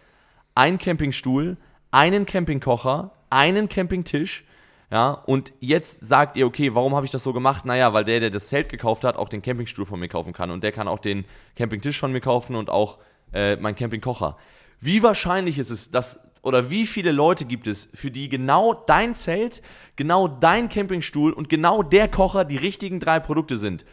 einen 0.55 0.79
Campingstuhl, 0.79 1.57
einen 1.91 2.26
Campingkocher, 2.26 3.12
einen 3.31 3.69
Campingtisch, 3.69 4.45
Ja, 4.90 5.11
und 5.11 5.52
jetzt 5.59 6.07
sagt 6.07 6.37
ihr, 6.37 6.47
okay, 6.47 6.75
warum 6.75 6.95
habe 6.95 7.05
ich 7.05 7.11
das 7.11 7.25
so 7.25 7.33
gemacht? 7.33 7.64
Naja, 7.64 7.93
weil 7.93 8.05
der, 8.05 8.21
der 8.21 8.31
das 8.31 8.49
Zelt 8.49 8.69
gekauft 8.69 9.02
hat, 9.02 9.16
auch 9.16 9.28
den 9.28 9.43
Campingstuhl 9.43 9.85
von 9.85 9.99
mir 9.99 10.09
kaufen 10.09 10.33
kann. 10.33 10.50
Und 10.50 10.62
der 10.62 10.71
kann 10.71 10.87
auch 10.87 11.00
den 11.00 11.25
Campingtisch 11.57 11.99
von 11.99 12.12
mir 12.12 12.21
kaufen 12.21 12.55
und 12.55 12.71
auch 12.71 12.99
äh, 13.33 13.57
meinen 13.57 13.75
Campingkocher. 13.75 14.37
Wie 14.81 15.02
wahrscheinlich 15.02 15.59
ist 15.59 15.71
es, 15.71 15.90
dass, 15.90 16.21
oder 16.43 16.71
wie 16.71 16.87
viele 16.87 17.11
Leute 17.11 17.47
gibt 17.47 17.66
es, 17.66 17.88
für 17.95 18.12
die 18.12 18.28
genau 18.28 18.75
dein 18.75 19.16
Zelt, 19.16 19.61
genau 19.97 20.28
dein 20.28 20.69
Campingstuhl 20.69 21.33
und 21.33 21.49
genau 21.49 21.83
der 21.83 22.07
Kocher 22.07 22.45
die 22.45 22.57
richtigen 22.57 23.00
drei 23.00 23.19
Produkte 23.19 23.57
sind? 23.57 23.85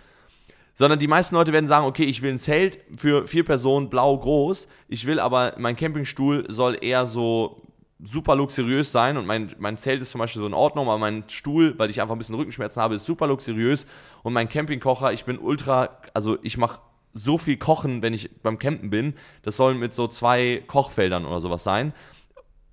Sondern 0.76 1.00
die 1.00 1.08
meisten 1.08 1.36
Leute 1.36 1.54
werden 1.54 1.68
sagen, 1.68 1.88
okay, 1.88 2.04
ich 2.04 2.22
will 2.22 2.34
ein 2.34 2.40
Zelt 2.40 2.78
für 2.96 3.26
vier 3.26 3.46
Personen, 3.46 3.90
blau, 3.90 4.16
groß. 4.18 4.68
Ich 4.88 5.08
will 5.08 5.20
aber, 5.20 5.56
mein 5.58 5.76
Campingstuhl 5.76 6.46
soll 6.50 6.78
eher 6.80 7.08
so 7.08 7.64
super 8.02 8.36
luxuriös 8.36 8.92
sein 8.92 9.18
und 9.18 9.26
mein, 9.26 9.54
mein 9.60 9.78
Zelt 9.78 10.02
ist 10.02 10.12
zum 10.12 10.20
Beispiel 10.20 10.42
so 10.42 10.48
in 10.48 10.54
Ordnung, 10.54 10.88
aber 10.88 10.98
mein 10.98 11.24
Stuhl, 11.28 11.78
weil 11.78 11.90
ich 11.90 12.02
einfach 12.02 12.16
ein 12.16 12.18
bisschen 12.18 12.36
Rückenschmerzen 12.36 12.82
habe, 12.82 12.96
ist 12.96 13.06
super 13.06 13.28
luxuriös 13.28 13.86
und 14.24 14.34
mein 14.34 14.50
Campingkocher, 14.50 15.14
ich 15.14 15.26
bin 15.26 15.40
ultra, 15.40 15.98
also 16.14 16.38
ich 16.42 16.58
mache 16.58 16.82
so 17.14 17.38
viel 17.38 17.58
Kochen, 17.58 18.02
wenn 18.02 18.14
ich 18.14 18.30
beim 18.42 18.60
Campen 18.60 18.90
bin, 18.90 19.14
das 19.44 19.56
soll 19.58 19.76
mit 19.76 19.94
so 19.94 20.08
zwei 20.08 20.64
Kochfeldern 20.68 21.26
oder 21.26 21.42
sowas 21.42 21.64
sein. 21.64 21.94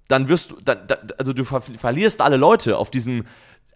Dann 0.09 0.29
wirst 0.29 0.51
du, 0.51 0.57
da, 0.65 0.75
da, 0.75 0.97
also 1.19 1.33
du 1.33 1.45
ver 1.45 1.61
verlierst 1.61 2.21
alle 2.21 2.37
Leute 2.37 2.79
auf 2.79 2.91
diesem 2.91 3.25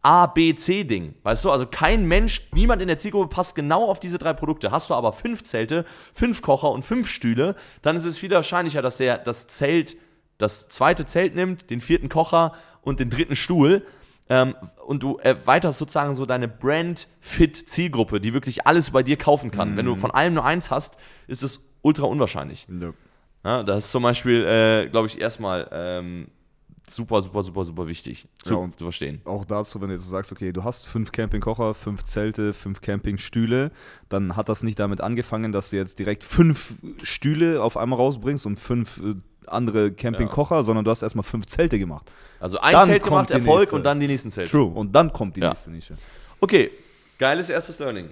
A, 0.02 0.26
B, 0.26 0.54
C-Ding. 0.54 1.14
Weißt 1.22 1.44
du, 1.44 1.50
also 1.50 1.66
kein 1.66 2.06
Mensch, 2.06 2.48
niemand 2.52 2.82
in 2.82 2.88
der 2.88 2.98
Zielgruppe 2.98 3.28
passt 3.28 3.54
genau 3.54 3.86
auf 3.86 4.00
diese 4.00 4.18
drei 4.18 4.32
Produkte. 4.32 4.70
Hast 4.70 4.90
du 4.90 4.94
aber 4.94 5.12
fünf 5.12 5.44
Zelte, 5.44 5.84
fünf 6.12 6.42
Kocher 6.42 6.72
und 6.72 6.84
fünf 6.84 7.08
Stühle, 7.08 7.56
dann 7.82 7.96
ist 7.96 8.04
es 8.04 8.18
viel 8.18 8.30
wahrscheinlicher, 8.30 8.82
dass 8.82 8.96
der 8.98 9.18
das 9.18 9.46
Zelt 9.46 9.96
das 10.38 10.68
zweite 10.68 11.06
Zelt 11.06 11.34
nimmt, 11.34 11.70
den 11.70 11.80
vierten 11.80 12.08
Kocher 12.08 12.52
und 12.82 13.00
den 13.00 13.10
dritten 13.10 13.36
Stuhl. 13.36 13.86
Ähm, 14.28 14.54
und 14.86 15.02
du 15.02 15.16
erweiterst 15.16 15.78
sozusagen 15.78 16.14
so 16.14 16.24
deine 16.24 16.48
Brand-Fit-Zielgruppe, 16.48 18.20
die 18.20 18.32
wirklich 18.32 18.66
alles 18.66 18.90
bei 18.90 19.02
dir 19.02 19.16
kaufen 19.16 19.50
kann. 19.50 19.72
Mhm. 19.72 19.76
Wenn 19.76 19.86
du 19.86 19.94
mhm. 19.96 20.00
von 20.00 20.10
allem 20.10 20.34
nur 20.34 20.44
eins 20.44 20.70
hast, 20.70 20.96
ist 21.26 21.42
es 21.42 21.60
ultra 21.82 22.06
unwahrscheinlich. 22.06 22.66
Ja. 22.68 22.92
ja 23.44 23.62
das 23.62 23.86
ist 23.86 23.92
zum 23.92 24.02
Beispiel, 24.02 24.44
äh, 24.44 24.88
glaube 24.88 25.08
ich, 25.08 25.20
erstmal 25.20 25.68
ähm, 25.72 26.28
super, 26.88 27.22
super, 27.22 27.42
super, 27.42 27.64
super 27.64 27.86
wichtig 27.86 28.28
zu, 28.42 28.54
ja, 28.54 28.70
zu, 28.76 28.84
verstehen. 28.84 29.20
Auch 29.24 29.44
dazu, 29.44 29.80
wenn 29.80 29.88
du 29.88 29.94
jetzt 29.94 30.08
sagst, 30.08 30.32
okay, 30.32 30.52
du 30.52 30.64
hast 30.64 30.86
fünf 30.86 31.12
Campingkocher, 31.12 31.74
fünf 31.74 32.04
Zelte, 32.04 32.52
fünf 32.52 32.80
Campingstühle, 32.80 33.70
dann 34.08 34.36
hat 34.36 34.48
das 34.48 34.62
nicht 34.62 34.78
damit 34.78 35.00
angefangen, 35.00 35.52
dass 35.52 35.70
du 35.70 35.76
jetzt 35.76 35.98
direkt 35.98 36.24
fünf 36.24 36.74
Stühle 37.02 37.62
auf 37.62 37.76
einmal 37.76 37.98
rausbringst 37.98 38.46
und 38.46 38.58
fünf 38.58 38.98
äh, 38.98 39.14
andere 39.48 39.92
Campingkocher, 39.92 40.56
ja. 40.56 40.64
sondern 40.64 40.84
du 40.84 40.90
hast 40.90 41.02
erstmal 41.02 41.24
fünf 41.24 41.46
Zelte 41.46 41.78
gemacht. 41.78 42.10
Also 42.40 42.58
ein 42.60 42.72
dann 42.72 42.86
Zelt 42.86 43.04
gemacht, 43.04 43.30
Erfolg 43.30 43.60
nächste. 43.60 43.76
und 43.76 43.84
dann 43.84 44.00
die 44.00 44.06
nächsten 44.06 44.30
Zelte. 44.30 44.50
True. 44.50 44.66
Und 44.66 44.94
dann 44.94 45.12
kommt 45.12 45.36
die 45.36 45.40
ja. 45.40 45.48
nächste 45.48 45.70
Nische. 45.70 45.94
Okay, 46.40 46.70
geiles 47.18 47.50
erstes 47.50 47.78
Learning. 47.78 48.10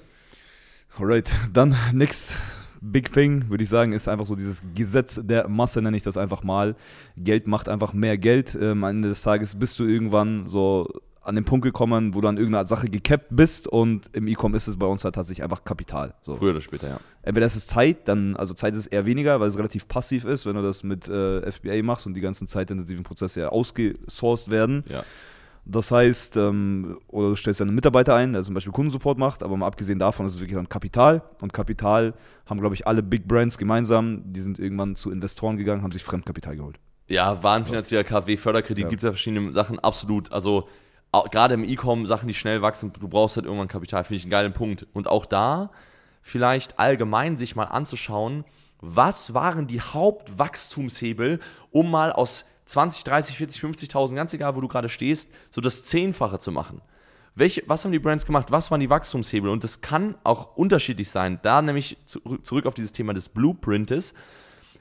Alright, 0.98 1.30
dann 1.52 1.76
next 1.92 2.36
big 2.82 3.12
thing, 3.12 3.48
würde 3.48 3.64
ich 3.64 3.70
sagen, 3.70 3.92
ist 3.92 4.08
einfach 4.08 4.26
so 4.26 4.34
dieses 4.34 4.60
Gesetz 4.74 5.20
der 5.22 5.48
Masse, 5.48 5.80
nenne 5.80 5.96
ich 5.96 6.02
das 6.02 6.16
einfach 6.16 6.42
mal. 6.42 6.74
Geld 7.16 7.46
macht 7.46 7.68
einfach 7.68 7.92
mehr 7.92 8.18
Geld. 8.18 8.54
Ähm, 8.54 8.84
am 8.84 8.90
Ende 8.90 9.08
des 9.08 9.22
Tages 9.22 9.54
bist 9.54 9.78
du 9.78 9.84
irgendwann 9.84 10.46
so 10.46 10.88
an 11.24 11.34
den 11.34 11.44
Punkt 11.44 11.64
gekommen, 11.64 12.14
wo 12.14 12.20
du 12.20 12.28
an 12.28 12.36
irgendeiner 12.36 12.66
Sache 12.66 12.88
gekappt 12.88 13.28
bist 13.30 13.68
und 13.68 14.10
im 14.12 14.26
E-Com 14.26 14.54
ist 14.54 14.66
es 14.66 14.76
bei 14.76 14.86
uns 14.86 15.04
halt 15.04 15.14
tatsächlich 15.14 15.42
einfach 15.42 15.64
Kapital. 15.64 16.14
So. 16.22 16.36
Früher 16.36 16.50
oder 16.50 16.60
später, 16.60 16.88
ja. 16.88 17.00
Entweder 17.22 17.46
es 17.46 17.54
ist 17.54 17.70
Zeit, 17.70 18.08
dann, 18.08 18.36
also 18.36 18.54
Zeit 18.54 18.74
ist 18.74 18.86
eher 18.86 19.06
weniger, 19.06 19.40
weil 19.40 19.48
es 19.48 19.56
relativ 19.56 19.86
passiv 19.86 20.24
ist, 20.24 20.46
wenn 20.46 20.56
du 20.56 20.62
das 20.62 20.82
mit 20.82 21.08
äh, 21.08 21.50
FBA 21.50 21.82
machst 21.82 22.06
und 22.06 22.14
die 22.14 22.20
ganzen 22.20 22.48
zeitintensiven 22.48 23.04
Prozesse 23.04 23.40
ja 23.40 23.48
ausgesourced 23.50 24.50
werden. 24.50 24.84
Ja. 24.88 25.04
Das 25.64 25.92
heißt, 25.92 26.36
ähm, 26.38 26.98
oder 27.06 27.28
du 27.28 27.34
stellst 27.36 27.62
einen 27.62 27.74
Mitarbeiter 27.74 28.16
ein, 28.16 28.32
der 28.32 28.42
zum 28.42 28.54
Beispiel 28.54 28.72
Kundensupport 28.72 29.16
macht, 29.16 29.44
aber 29.44 29.56
mal 29.56 29.66
abgesehen 29.66 29.98
davon 30.00 30.26
ist 30.26 30.34
es 30.34 30.40
wirklich 30.40 30.56
dann 30.56 30.68
Kapital. 30.68 31.22
Und 31.40 31.52
Kapital 31.52 32.14
haben, 32.46 32.58
glaube 32.58 32.74
ich, 32.74 32.86
alle 32.86 33.02
Big 33.02 33.28
Brands 33.28 33.58
gemeinsam, 33.58 34.32
die 34.32 34.40
sind 34.40 34.58
irgendwann 34.58 34.96
zu 34.96 35.12
Investoren 35.12 35.56
gegangen, 35.56 35.82
haben 35.82 35.92
sich 35.92 36.02
Fremdkapital 36.02 36.56
geholt. 36.56 36.80
Ja, 37.06 37.42
war 37.42 37.56
ein 37.56 37.64
finanzieller 37.64 38.02
KfW-Förderkredit, 38.04 38.84
ja. 38.84 38.88
gibt 38.88 39.02
es 39.02 39.04
ja 39.04 39.12
verschiedene 39.12 39.52
Sachen, 39.52 39.78
absolut. 39.78 40.32
Also 40.32 40.68
gerade 41.30 41.54
im 41.54 41.64
E-Com 41.64 42.06
Sachen, 42.06 42.26
die 42.26 42.34
schnell 42.34 42.62
wachsen, 42.62 42.92
du 42.98 43.08
brauchst 43.08 43.36
halt 43.36 43.46
irgendwann 43.46 43.68
Kapital, 43.68 44.04
finde 44.04 44.16
ich 44.16 44.24
einen 44.24 44.30
geilen 44.30 44.52
Punkt. 44.52 44.86
Und 44.92 45.08
auch 45.08 45.26
da 45.26 45.70
vielleicht 46.22 46.78
allgemein 46.78 47.36
sich 47.36 47.56
mal 47.56 47.64
anzuschauen, 47.64 48.44
was 48.80 49.34
waren 49.34 49.66
die 49.66 49.80
Hauptwachstumshebel, 49.80 51.40
um 51.70 51.90
mal 51.90 52.12
aus 52.12 52.44
20, 52.66 53.04
30, 53.04 53.36
40, 53.36 53.62
50.000, 53.62 54.14
ganz 54.14 54.32
egal, 54.32 54.56
wo 54.56 54.60
du 54.60 54.68
gerade 54.68 54.88
stehst, 54.88 55.30
so 55.50 55.60
das 55.60 55.84
Zehnfache 55.84 56.38
zu 56.38 56.50
machen. 56.50 56.80
Welche, 57.34 57.62
was 57.66 57.84
haben 57.84 57.92
die 57.92 57.98
Brands 57.98 58.26
gemacht? 58.26 58.50
Was 58.50 58.70
waren 58.70 58.80
die 58.80 58.90
Wachstumshebel? 58.90 59.50
Und 59.50 59.64
das 59.64 59.80
kann 59.80 60.16
auch 60.22 60.56
unterschiedlich 60.56 61.10
sein. 61.10 61.38
Da 61.42 61.62
nämlich 61.62 61.96
zurück 62.42 62.66
auf 62.66 62.74
dieses 62.74 62.92
Thema 62.92 63.14
des 63.14 63.28
Blueprintes 63.28 64.14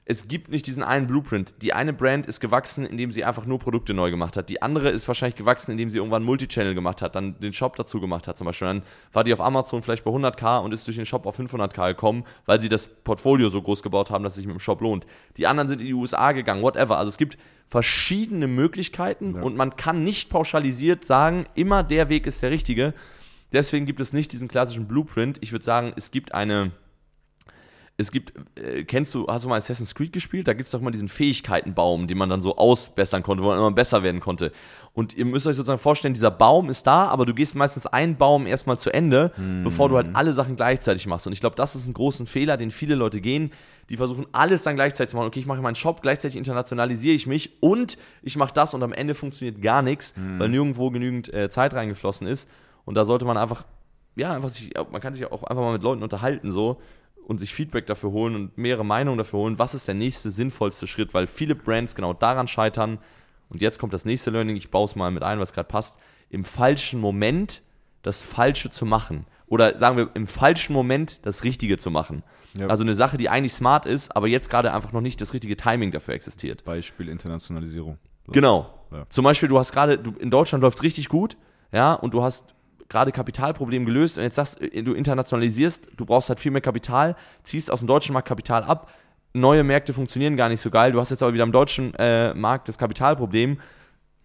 es 0.06 0.28
gibt 0.28 0.50
nicht 0.50 0.66
diesen 0.66 0.82
einen 0.84 1.06
Blueprint. 1.06 1.54
Die 1.62 1.74
eine 1.74 1.94
Brand 1.94 2.26
ist 2.26 2.40
gewachsen, 2.40 2.86
indem 2.86 3.12
sie 3.12 3.24
einfach 3.24 3.46
nur 3.46 3.60
Produkte 3.60 3.94
neu 3.94 4.10
gemacht 4.10 4.36
hat. 4.36 4.50
Die 4.50 4.62
andere 4.62 4.90
ist 4.90 5.08
wahrscheinlich 5.08 5.36
gewachsen, 5.36 5.72
indem 5.72 5.92
sie 5.92 6.00
irgendwann 6.00 6.24
Multichannel 6.24 6.74
gemacht 6.74 7.04
hat, 7.04 7.16
dann 7.16 7.40
den 7.40 7.54
Shop 7.54 7.76
dazu 7.76 8.02
gemacht 8.02 8.28
hat 8.28 8.38
zum 8.38 8.46
Beispiel. 8.46 8.68
Dann 8.68 8.84
war 9.14 9.24
die 9.24 9.32
auf 9.32 9.40
Amazon 9.40 9.84
vielleicht 9.84 10.04
bei 10.04 10.12
100k 10.12 10.60
und 10.64 10.74
ist 10.74 10.88
durch 10.88 10.98
den 10.98 11.06
Shop 11.06 11.26
auf 11.28 11.40
500k 11.40 11.90
gekommen, 11.90 12.26
weil 12.46 12.60
sie 12.60 12.68
das 12.68 12.88
Portfolio 12.88 13.50
so 13.50 13.62
groß 13.62 13.84
gebaut 13.84 14.10
haben, 14.10 14.24
dass 14.24 14.34
es 14.34 14.38
sich 14.38 14.48
mit 14.48 14.56
dem 14.56 14.60
Shop 14.60 14.82
lohnt. 14.82 15.06
Die 15.38 15.46
anderen 15.46 15.68
sind 15.68 15.80
in 15.80 15.88
die 15.88 15.94
USA 15.94 16.32
gegangen, 16.32 16.64
whatever. 16.64 16.98
Also 16.98 17.10
es 17.10 17.18
gibt 17.18 17.38
verschiedene 17.68 18.48
Möglichkeiten 18.48 19.36
ja. 19.36 19.42
und 19.44 19.56
man 19.56 19.76
kann 19.76 20.04
nicht 20.04 20.30
pauschalisiert 20.30 21.06
sagen, 21.06 21.46
immer 21.54 21.84
der 21.84 22.10
Weg 22.10 22.26
ist 22.26 22.42
der 22.42 22.50
richtige. 22.50 22.96
Deswegen 23.54 23.86
gibt 23.86 24.00
es 24.00 24.14
nicht 24.14 24.32
diesen 24.32 24.48
klassischen 24.48 24.88
Blueprint. 24.88 25.38
Ich 25.42 25.52
würde 25.52 25.64
sagen, 25.64 25.94
es 25.96 26.12
gibt 26.12 26.34
eine 26.34 26.72
es 27.98 28.12
gibt, 28.12 28.34
äh, 28.58 28.84
kennst 28.84 29.14
du, 29.14 29.28
hast 29.28 29.46
du 29.46 29.50
mal 29.50 29.58
Assassin's 29.58 29.94
Creed 29.94 30.12
gespielt? 30.12 30.48
Da 30.48 30.54
gibt 30.54 30.66
es 30.66 30.72
doch 30.72 30.82
mal 30.82 30.92
diesen 30.92 31.08
Fähigkeitenbaum, 31.08 32.08
den 32.08 32.18
man 32.18 32.30
dann 32.30 32.42
so 32.42 32.56
ausbessern 32.58 33.24
konnte, 33.24 33.44
wo 33.44 33.48
man 33.48 33.58
immer 33.58 33.72
besser 33.72 34.04
werden 34.04 34.20
konnte. 34.20 34.52
Und 34.94 35.16
ihr 35.16 35.26
müsst 35.26 35.48
euch 35.48 35.56
sozusagen 35.56 35.80
vorstellen, 35.80 36.14
dieser 36.14 36.32
Baum 36.32 36.70
ist 36.70 36.88
da, 36.88 37.06
aber 37.06 37.26
du 37.26 37.34
gehst 37.34 37.56
meistens 37.56 37.88
einen 37.88 38.18
Baum 38.18 38.48
erstmal 38.48 38.78
zu 38.80 38.94
Ende, 38.94 39.32
mhm. 39.38 39.64
bevor 39.64 39.90
du 39.90 39.96
halt 39.96 40.08
alle 40.14 40.34
Sachen 40.34 40.56
gleichzeitig 40.56 41.06
machst. 41.08 41.28
Und 41.28 41.34
ich 41.34 41.40
glaube, 41.40 41.56
das 41.56 41.76
ist 41.76 41.88
ein 41.88 41.94
großer 41.94 42.26
Fehler, 42.26 42.58
den 42.58 42.72
viele 42.72 42.96
Leute 42.96 43.22
gehen. 43.22 43.52
Die 43.90 43.98
versuchen 43.98 44.26
alles 44.32 44.64
dann 44.64 44.76
gleichzeitig 44.76 45.12
zu 45.12 45.18
machen. 45.18 45.28
Okay, 45.28 45.40
ich 45.40 45.46
mache 45.46 45.62
meinen 45.62 45.76
Shop, 45.76 46.02
gleichzeitig 46.02 46.38
internationalisiere 46.38 47.14
ich 47.14 47.28
mich 47.28 47.62
und 47.62 47.98
ich 48.22 48.38
mache 48.38 48.54
das 48.54 48.74
und 48.74 48.84
am 48.84 48.94
Ende 48.94 49.16
funktioniert 49.16 49.62
gar 49.62 49.82
nichts, 49.82 50.14
mhm. 50.16 50.40
weil 50.40 50.50
nirgendwo 50.50 50.90
genügend 50.92 51.34
äh, 51.34 51.50
Zeit 51.50 51.74
reingeflossen 51.74 52.28
ist. 52.28 52.50
Und 52.86 52.96
da 52.96 53.06
sollte 53.06 53.26
man 53.26 53.38
einfach, 53.38 53.66
ja, 54.16 54.34
einfach 54.34 54.50
sich, 54.50 54.72
man 54.92 55.02
kann 55.02 55.14
sich 55.14 55.26
auch 55.26 55.44
einfach 55.44 55.62
mal 55.62 55.74
mit 55.74 55.84
Leuten 55.84 56.04
unterhalten, 56.04 56.52
so 56.52 56.82
und 57.32 57.40
sich 57.40 57.54
Feedback 57.54 57.88
dafür 57.88 58.12
holen 58.12 58.36
und 58.36 58.58
mehrere 58.58 58.86
Meinungen 58.86 59.18
dafür 59.18 59.40
holen, 59.40 59.58
was 59.58 59.74
ist 59.74 59.88
der 59.88 59.96
nächste 59.96 60.30
sinnvollste 60.30 60.86
Schritt, 60.86 61.14
weil 61.14 61.28
viele 61.28 61.56
Brands 61.56 61.96
genau 61.96 62.14
daran 62.14 62.48
scheitern. 62.48 63.00
Und 63.50 63.62
jetzt 63.62 63.80
kommt 63.80 63.94
das 63.94 64.04
nächste 64.04 64.32
Learning, 64.32 64.58
ich 64.58 64.70
baue 64.70 64.86
es 64.86 64.98
mal 64.98 65.10
mit 65.12 65.24
ein, 65.24 65.40
was 65.40 65.54
gerade 65.54 65.68
passt, 65.68 65.98
im 66.30 66.44
falschen 66.44 67.00
Moment 67.00 67.62
das 68.02 68.22
Falsche 68.22 68.70
zu 68.70 68.86
machen. 68.86 69.26
Oder 69.48 69.78
sagen 69.78 69.96
wir, 69.96 70.10
im 70.14 70.28
falschen 70.28 70.74
Moment 70.74 71.26
das 71.26 71.46
Richtige 71.46 71.78
zu 71.78 71.90
machen. 71.90 72.24
Ja. 72.58 72.68
Also 72.68 72.84
eine 72.84 72.96
Sache, 72.96 73.16
die 73.16 73.30
eigentlich 73.30 73.54
smart 73.54 73.86
ist, 73.86 74.14
aber 74.14 74.28
jetzt 74.28 74.50
gerade 74.50 74.74
einfach 74.74 74.92
noch 74.92 75.02
nicht 75.02 75.22
das 75.22 75.34
richtige 75.34 75.56
Timing 75.56 75.92
dafür 75.92 76.14
existiert. 76.14 76.66
Beispiel 76.66 77.08
Internationalisierung. 77.08 77.98
So. 78.26 78.34
Genau. 78.34 78.74
Ja. 78.92 79.06
Zum 79.08 79.24
Beispiel, 79.24 79.48
du 79.48 79.58
hast 79.58 79.72
gerade, 79.72 79.94
in 80.20 80.30
Deutschland 80.30 80.62
läuft 80.62 80.80
es 80.80 80.84
richtig 80.84 81.08
gut, 81.08 81.38
ja, 81.72 81.94
und 81.94 82.14
du 82.14 82.24
hast 82.24 82.56
gerade 82.92 83.12
Kapitalproblem 83.12 83.86
gelöst 83.86 84.18
und 84.18 84.24
jetzt 84.24 84.36
sagst 84.36 84.62
äh, 84.62 84.84
du 84.84 84.94
internationalisierst, 84.94 85.88
du 85.98 86.06
brauchst 86.06 86.30
halt 86.30 86.40
viel 86.40 86.52
mehr 86.52 86.62
Kapital, 86.62 87.16
ziehst 87.44 87.72
aus 87.72 87.80
dem 87.80 87.88
deutschen 87.88 88.14
Markt 88.14 88.28
Kapital 88.28 88.64
ab, 88.64 88.92
neue 89.34 89.64
Märkte 89.64 89.94
funktionieren 89.94 90.38
gar 90.38 90.50
nicht 90.50 90.62
so 90.62 90.70
geil, 90.70 90.92
du 90.92 91.00
hast 91.00 91.10
jetzt 91.10 91.24
aber 91.24 91.34
wieder 91.34 91.44
am 91.44 91.52
deutschen 91.52 91.96
äh, 91.96 92.34
Markt 92.34 92.68
das 92.68 92.78
Kapitalproblem 92.78 93.58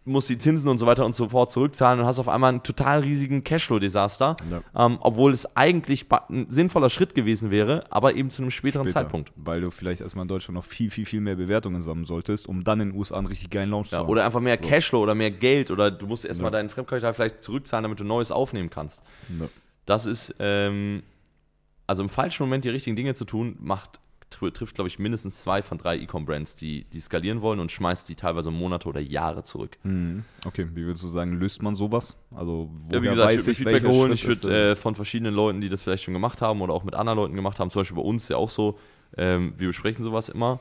musst 0.07 0.31
die 0.31 0.39
Zinsen 0.39 0.69
und 0.69 0.79
so 0.79 0.87
weiter 0.87 1.05
und 1.05 1.15
so 1.15 1.29
fort 1.29 1.51
zurückzahlen 1.51 2.01
und 2.01 2.07
hast 2.07 2.19
auf 2.19 2.29
einmal 2.29 2.51
einen 2.51 2.63
total 2.63 3.01
riesigen 3.01 3.45
Cashflow-Desaster, 3.45 4.37
ja. 4.51 4.63
ähm, 4.87 4.99
obwohl 5.01 5.33
es 5.33 5.57
eigentlich 5.57 6.07
ein 6.29 6.47
sinnvoller 6.49 6.89
Schritt 6.91 7.15
gewesen 7.15 7.51
wäre, 7.51 7.85
aber 7.91 8.15
eben 8.15 8.31
zu 8.31 8.43
einem 8.43 8.51
späteren 8.51 8.87
Später, 8.87 9.01
Zeitpunkt. 9.01 9.33
Weil 9.37 9.61
du 9.61 9.71
vielleicht 9.71 10.01
erstmal 10.01 10.23
in 10.23 10.29
Deutschland 10.29 10.55
noch 10.55 10.65
viel, 10.65 10.91
viel, 10.91 11.07
viel 11.07 11.21
mehr 11.21 11.37
Bewertungen 11.37 11.83
sammeln 11.83 12.07
solltest, 12.07 12.49
um 12.49 12.65
dann 12.65 12.81
in 12.81 12.91
den 12.91 12.99
USA 12.99 13.19
einen 13.19 13.27
richtig 13.27 13.51
geilen 13.51 13.71
Launch 13.71 13.89
ja, 13.89 13.91
zu 13.91 13.97
haben. 13.99 14.09
Oder 14.09 14.25
einfach 14.25 14.41
mehr 14.41 14.57
Cashflow 14.57 15.03
oder 15.03 15.15
mehr 15.15 15.33
Geld 15.33 15.71
oder 15.71 15.91
du 15.91 16.07
musst 16.07 16.25
erstmal 16.25 16.53
ja. 16.53 16.59
deinen 16.59 16.71
Fremdkapital 16.71 17.13
vielleicht 17.13 17.43
zurückzahlen, 17.43 17.83
damit 17.83 18.01
du 18.01 18.05
Neues 18.05 18.31
aufnehmen 18.31 18.71
kannst. 18.71 19.03
Das 19.87 20.07
ist, 20.07 20.35
ähm, 20.39 21.03
also 21.87 22.03
im 22.03 22.09
falschen 22.09 22.45
Moment 22.45 22.65
die 22.65 22.71
richtigen 22.71 22.97
Dinge 22.97 23.15
zu 23.15 23.25
tun, 23.25 23.57
macht 23.61 24.01
trifft, 24.31 24.75
glaube 24.75 24.89
ich, 24.89 24.99
mindestens 24.99 25.43
zwei 25.43 25.63
von 25.63 25.79
drei 25.79 25.99
E-Com-Brands, 25.99 26.57
die, 26.57 26.85
die 26.85 27.01
skalieren 27.01 27.43
wollen 27.43 27.61
und 27.61 27.71
schmeißt 27.71 28.09
die 28.09 28.17
teilweise 28.17 28.51
Monate 28.51 28.89
oder 28.89 29.01
Jahre 29.01 29.45
zurück. 29.45 29.79
Mhm. 29.83 30.25
Okay, 30.45 30.67
wie 30.73 30.85
würdest 30.85 31.05
du 31.05 31.09
sagen, 31.09 31.39
löst 31.39 31.63
man 31.63 31.75
sowas? 31.75 32.17
Also, 32.35 32.71
ja, 32.91 33.03
wie 33.03 33.09
gesagt, 33.09 33.33
ich 33.33 33.47
würde 33.47 33.55
Feedback 33.55 33.85
holen. 33.87 34.13
Ich 34.13 34.27
würde 34.27 34.73
äh, 34.73 34.77
von 34.77 34.95
verschiedenen 34.95 35.35
Leuten, 35.35 35.61
die 35.61 35.69
das 35.69 35.83
vielleicht 35.83 36.05
schon 36.05 36.15
gemacht 36.15 36.43
haben 36.43 36.61
oder 36.61 36.75
auch 36.75 36.85
mit 36.85 36.95
anderen 36.95 37.19
Leuten 37.19 37.35
gemacht 37.35 37.61
haben, 37.61 37.71
zum 37.71 37.81
Beispiel 37.81 37.97
bei 37.97 38.03
uns 38.03 38.29
ja 38.29 38.37
auch 38.37 38.51
so, 38.51 38.79
ähm, 39.17 39.55
wir 39.57 39.69
besprechen 39.69 40.05
sowas 40.05 40.29
immer. 40.29 40.61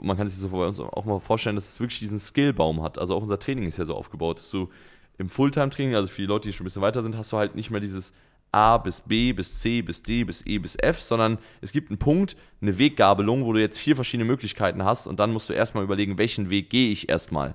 Man 0.00 0.16
kann 0.16 0.26
sich 0.26 0.38
so 0.38 0.48
bei 0.48 0.66
uns 0.66 0.80
auch 0.80 1.04
mal 1.04 1.20
vorstellen, 1.20 1.54
dass 1.54 1.74
es 1.74 1.80
wirklich 1.80 2.00
diesen 2.00 2.18
Skillbaum 2.18 2.82
hat. 2.82 2.98
Also 2.98 3.14
auch 3.14 3.22
unser 3.22 3.38
Training 3.38 3.68
ist 3.68 3.78
ja 3.78 3.84
so 3.84 3.94
aufgebaut, 3.94 4.38
dass 4.38 4.50
du 4.50 4.68
im 5.16 5.28
Fulltime-Training, 5.28 5.94
also 5.94 6.08
für 6.08 6.22
die 6.22 6.26
Leute, 6.26 6.48
die 6.48 6.52
schon 6.52 6.64
ein 6.64 6.68
bisschen 6.68 6.82
weiter 6.82 7.02
sind, 7.02 7.16
hast 7.16 7.32
du 7.32 7.36
halt 7.36 7.54
nicht 7.54 7.70
mehr 7.70 7.80
dieses 7.80 8.12
A 8.52 8.78
bis 8.78 9.00
B 9.00 9.32
bis 9.32 9.58
C 9.58 9.82
bis 9.82 10.02
D 10.02 10.24
bis 10.24 10.44
E 10.46 10.58
bis 10.58 10.76
F, 10.76 11.00
sondern 11.00 11.38
es 11.60 11.72
gibt 11.72 11.90
einen 11.90 11.98
Punkt, 11.98 12.36
eine 12.60 12.78
Weggabelung, 12.78 13.44
wo 13.44 13.52
du 13.52 13.60
jetzt 13.60 13.78
vier 13.78 13.94
verschiedene 13.94 14.24
Möglichkeiten 14.24 14.84
hast 14.84 15.06
und 15.06 15.20
dann 15.20 15.32
musst 15.32 15.48
du 15.48 15.52
erstmal 15.52 15.84
überlegen, 15.84 16.18
welchen 16.18 16.50
Weg 16.50 16.70
gehe 16.70 16.90
ich 16.90 17.08
erstmal. 17.08 17.54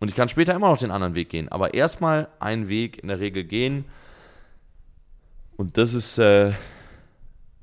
Und 0.00 0.08
ich 0.08 0.16
kann 0.16 0.28
später 0.28 0.54
immer 0.54 0.68
noch 0.68 0.78
den 0.78 0.90
anderen 0.90 1.14
Weg 1.14 1.28
gehen, 1.28 1.48
aber 1.48 1.74
erstmal 1.74 2.28
einen 2.40 2.68
Weg 2.68 3.00
in 3.02 3.08
der 3.08 3.20
Regel 3.20 3.44
gehen. 3.44 3.84
Und 5.56 5.76
das 5.76 5.94
ist, 5.94 6.18
äh, 6.18 6.52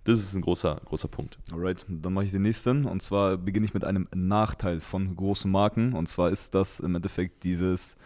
das 0.05 0.19
ist 0.21 0.35
ein 0.35 0.41
großer, 0.41 0.79
großer 0.85 1.09
Punkt. 1.09 1.37
Alright, 1.51 1.85
dann 1.89 2.13
mache 2.13 2.23
ich 2.23 2.31
den 2.31 2.43
nächsten. 2.43 2.85
Und 2.85 3.03
zwar 3.03 3.35
beginne 3.35 3.65
ich 3.65 3.73
mit 3.73 3.83
einem 3.83 4.07
Nachteil 4.15 4.79
von 4.79 5.17
großen 5.17 5.51
Marken. 5.51 5.91
Und 5.91 6.07
zwar 6.07 6.29
ist 6.29 6.55
das 6.55 6.79
im 6.79 6.95
Endeffekt 6.95 7.43
dieses 7.43 7.97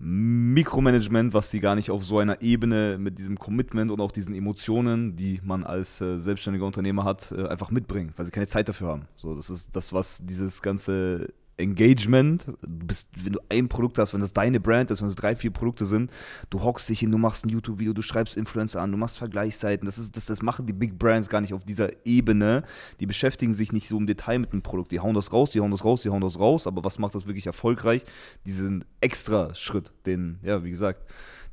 Mikromanagement, 0.00 1.34
was 1.34 1.50
sie 1.50 1.60
gar 1.60 1.74
nicht 1.74 1.90
auf 1.90 2.04
so 2.04 2.18
einer 2.18 2.40
Ebene 2.40 2.98
mit 2.98 3.18
diesem 3.18 3.38
Commitment 3.38 3.90
und 3.90 4.00
auch 4.00 4.12
diesen 4.12 4.34
Emotionen, 4.34 5.16
die 5.16 5.40
man 5.42 5.64
als 5.64 6.00
äh, 6.00 6.18
selbstständiger 6.18 6.66
Unternehmer 6.66 7.04
hat, 7.04 7.32
äh, 7.32 7.48
einfach 7.48 7.70
mitbringen, 7.70 8.12
weil 8.16 8.24
sie 8.24 8.30
keine 8.30 8.46
Zeit 8.46 8.68
dafür 8.68 8.88
haben. 8.88 9.08
So, 9.16 9.34
das 9.34 9.50
ist 9.50 9.70
das, 9.72 9.92
was 9.92 10.20
dieses 10.22 10.62
ganze 10.62 11.32
Engagement. 11.58 12.46
Du 12.62 12.86
bist, 12.86 13.08
wenn 13.16 13.32
du 13.34 13.40
ein 13.48 13.68
Produkt 13.68 13.98
hast, 13.98 14.14
wenn 14.14 14.20
das 14.20 14.32
deine 14.32 14.60
Brand 14.60 14.90
ist, 14.90 15.02
wenn 15.02 15.08
es 15.08 15.16
drei, 15.16 15.36
vier 15.36 15.50
Produkte 15.50 15.84
sind, 15.84 16.10
du 16.50 16.62
hockst 16.62 16.88
dich 16.88 17.00
hin, 17.00 17.10
du 17.10 17.18
machst 17.18 17.44
ein 17.44 17.48
YouTube-Video, 17.50 17.92
du 17.92 18.02
schreibst 18.02 18.36
Influencer 18.36 18.80
an, 18.80 18.92
du 18.92 18.96
machst 18.96 19.18
Vergleichsseiten. 19.18 19.84
Das, 19.84 19.98
ist, 19.98 20.16
das, 20.16 20.26
das 20.26 20.42
machen 20.42 20.66
die 20.66 20.72
Big 20.72 20.98
Brands 20.98 21.28
gar 21.28 21.40
nicht 21.40 21.52
auf 21.52 21.64
dieser 21.64 21.90
Ebene. 22.06 22.62
Die 23.00 23.06
beschäftigen 23.06 23.54
sich 23.54 23.72
nicht 23.72 23.88
so 23.88 23.98
im 23.98 24.06
Detail 24.06 24.38
mit 24.38 24.52
dem 24.52 24.62
Produkt. 24.62 24.92
Die 24.92 25.00
hauen 25.00 25.14
das 25.14 25.32
raus, 25.32 25.50
die 25.50 25.60
hauen 25.60 25.70
das 25.70 25.84
raus, 25.84 26.02
die 26.02 26.10
hauen 26.10 26.20
das 26.20 26.38
raus. 26.38 26.66
Aber 26.66 26.84
was 26.84 26.98
macht 26.98 27.14
das 27.14 27.26
wirklich 27.26 27.46
erfolgreich? 27.46 28.04
Diesen 28.46 28.84
extra 29.00 29.54
Schritt, 29.54 29.92
den, 30.06 30.38
ja, 30.42 30.64
wie 30.64 30.70
gesagt, 30.70 31.02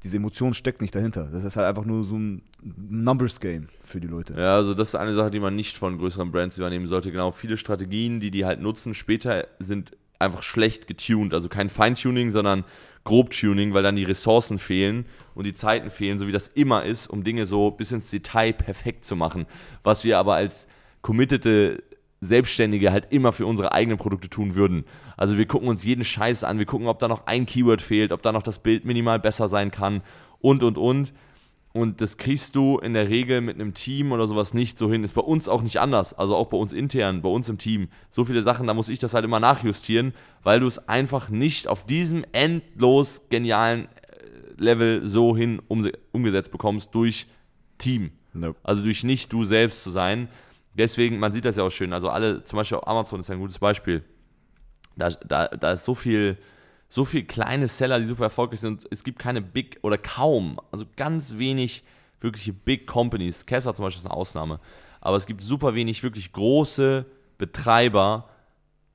diese 0.06 0.18
Emotion 0.18 0.54
steckt 0.54 0.82
nicht 0.82 0.94
dahinter. 0.94 1.28
Das 1.32 1.44
ist 1.44 1.58
halt 1.58 1.65
einfach 1.65 1.84
nur 1.84 2.04
so 2.04 2.15
ein 2.15 2.44
Numbers 2.62 3.39
Game 3.39 3.70
für 3.84 4.00
die 4.00 4.06
Leute. 4.06 4.36
Ja, 4.38 4.56
also 4.56 4.76
das 4.76 4.89
ist 4.89 4.96
eine 4.96 5.15
Sache, 5.15 5.32
die 5.32 5.39
man 5.39 5.56
nicht 5.56 5.78
von 5.78 5.98
größeren 5.98 6.30
Brands 6.30 6.60
übernehmen 6.60 6.88
sollte. 6.88 7.12
Genau, 7.12 7.32
viele 7.32 7.58
Strategien, 7.58 8.20
die 8.20 8.30
die 8.30 8.46
halt 8.46 8.62
nutzen, 8.62 8.94
später 8.94 9.48
sind 9.58 9.94
einfach 10.20 10.44
schlecht 10.44 10.86
getuned. 10.86 11.34
Also 11.34 11.50
kein 11.50 11.70
Feintuning, 11.70 12.30
sondern 12.30 12.65
Grobtuning, 13.04 13.74
weil 13.74 13.82
dann 13.82 13.96
die 13.96 14.04
Ressourcen 14.04 14.60
fehlen 14.60 15.06
und 15.34 15.48
die 15.48 15.56
Zeiten 15.56 15.89
fehlen, 15.89 16.20
so 16.20 16.28
wie 16.28 16.32
das 16.32 16.50
immer 16.50 16.86
ist, 16.86 17.08
um 17.08 17.24
Dinge 17.24 17.48
so 17.48 17.72
bis 17.72 17.91
ins 17.91 18.12
Detail 18.12 18.54
perfekt 18.54 19.06
zu 19.06 19.15
machen. 19.15 19.48
Was 19.82 20.04
wir 20.04 20.20
aber 20.20 20.36
als 20.36 20.68
committete 21.02 21.82
Selbstständige 22.21 22.91
halt 22.91 23.08
immer 23.12 23.34
für 23.34 23.45
unsere 23.45 23.71
eigenen 23.71 23.97
Produkte 23.97 24.30
tun 24.30 24.56
würden. 24.56 24.86
Also 25.17 25.38
wir 25.38 25.45
gucken 25.45 25.67
uns 25.67 25.84
jeden 25.84 26.04
Scheiß 26.04 26.43
an, 26.43 26.60
wir 26.60 26.65
gucken, 26.65 26.88
ob 26.88 26.99
da 26.99 27.08
noch 27.08 27.28
ein 27.28 27.45
Keyword 27.45 27.82
fehlt, 27.82 28.12
ob 28.12 28.21
da 28.21 28.32
noch 28.32 28.43
das 28.43 28.60
Bild 28.60 28.86
minimal 28.86 29.19
besser 29.19 29.47
sein 29.47 29.71
kann 29.71 30.01
und 30.39 30.63
und 30.63 30.78
und. 30.78 31.13
Und 31.73 31.99
das 31.99 32.15
kriegst 32.15 32.56
du 32.56 32.78
in 32.78 32.93
der 32.93 33.10
Regel 33.10 33.41
mit 33.41 33.56
einem 33.56 33.73
Team 33.73 34.13
oder 34.13 34.28
sowas 34.28 34.54
nicht 34.54 34.78
so 34.78 34.89
hin. 34.89 35.04
Ist 35.04 35.12
bei 35.12 35.21
uns 35.21 35.49
auch 35.49 35.62
nicht 35.62 35.82
anders. 35.82 36.13
Also 36.13 36.34
auch 36.34 36.47
bei 36.47 36.56
uns 36.56 36.71
intern, 36.71 37.21
bei 37.21 37.28
uns 37.28 37.49
im 37.49 37.58
Team. 37.58 37.89
So 38.12 38.23
viele 38.23 38.41
Sachen, 38.43 38.65
da 38.65 38.73
muss 38.73 38.88
ich 38.88 38.97
das 38.97 39.13
halt 39.13 39.25
immer 39.25 39.41
nachjustieren, 39.41 40.13
weil 40.41 40.62
du 40.62 40.67
es 40.67 40.88
einfach 40.88 41.28
nicht 41.28 41.67
auf 41.67 41.86
diesem 41.86 42.23
endlos 42.32 43.23
genialen 43.30 43.89
äh, 43.89 43.89
Level 44.58 45.06
so 45.06 45.36
hin 45.36 45.62
umgesetzt 45.67 46.54
bekommst 46.54 46.95
durch 46.95 47.28
Team. 47.78 48.12
Nope. 48.34 48.58
Also 48.63 48.82
durch 48.82 49.04
nicht 49.04 49.34
du 49.34 49.43
selbst 49.43 49.84
zu 49.84 49.89
sein. 49.89 50.30
Deswegen, 50.77 51.19
man 51.19 51.31
sieht 51.31 51.45
das 51.45 51.55
ja 51.55 51.63
auch 51.63 51.71
schön. 51.71 51.93
Also 51.93 52.09
alle, 52.09 52.43
zum 52.43 52.57
Beispiel 52.57 52.79
Amazon 52.83 53.21
ist 53.21 53.31
ein 53.31 53.39
gutes 53.39 53.59
Beispiel. 53.59 54.03
Da, 54.95 55.09
da, 55.09 55.47
da 55.47 55.71
ist 55.71 55.85
so 55.85 55.95
viel, 55.95 56.38
so 56.89 57.05
viel 57.05 57.23
kleine 57.23 57.67
Seller, 57.67 57.99
die 57.99 58.05
super 58.05 58.25
erfolgreich 58.25 58.59
sind. 58.59 58.85
Es 58.91 59.03
gibt 59.03 59.19
keine 59.19 59.41
Big 59.41 59.79
oder 59.81 59.97
kaum, 59.97 60.59
also 60.71 60.85
ganz 60.95 61.38
wenig 61.38 61.83
wirkliche 62.19 62.53
Big 62.53 62.88
Companies. 62.88 63.45
Kessler 63.45 63.73
zum 63.73 63.85
Beispiel 63.85 63.99
ist 63.99 64.05
eine 64.05 64.15
Ausnahme. 64.15 64.59
Aber 65.01 65.17
es 65.17 65.25
gibt 65.25 65.41
super 65.41 65.75
wenig 65.75 66.03
wirklich 66.03 66.33
große 66.33 67.05
Betreiber, 67.38 68.29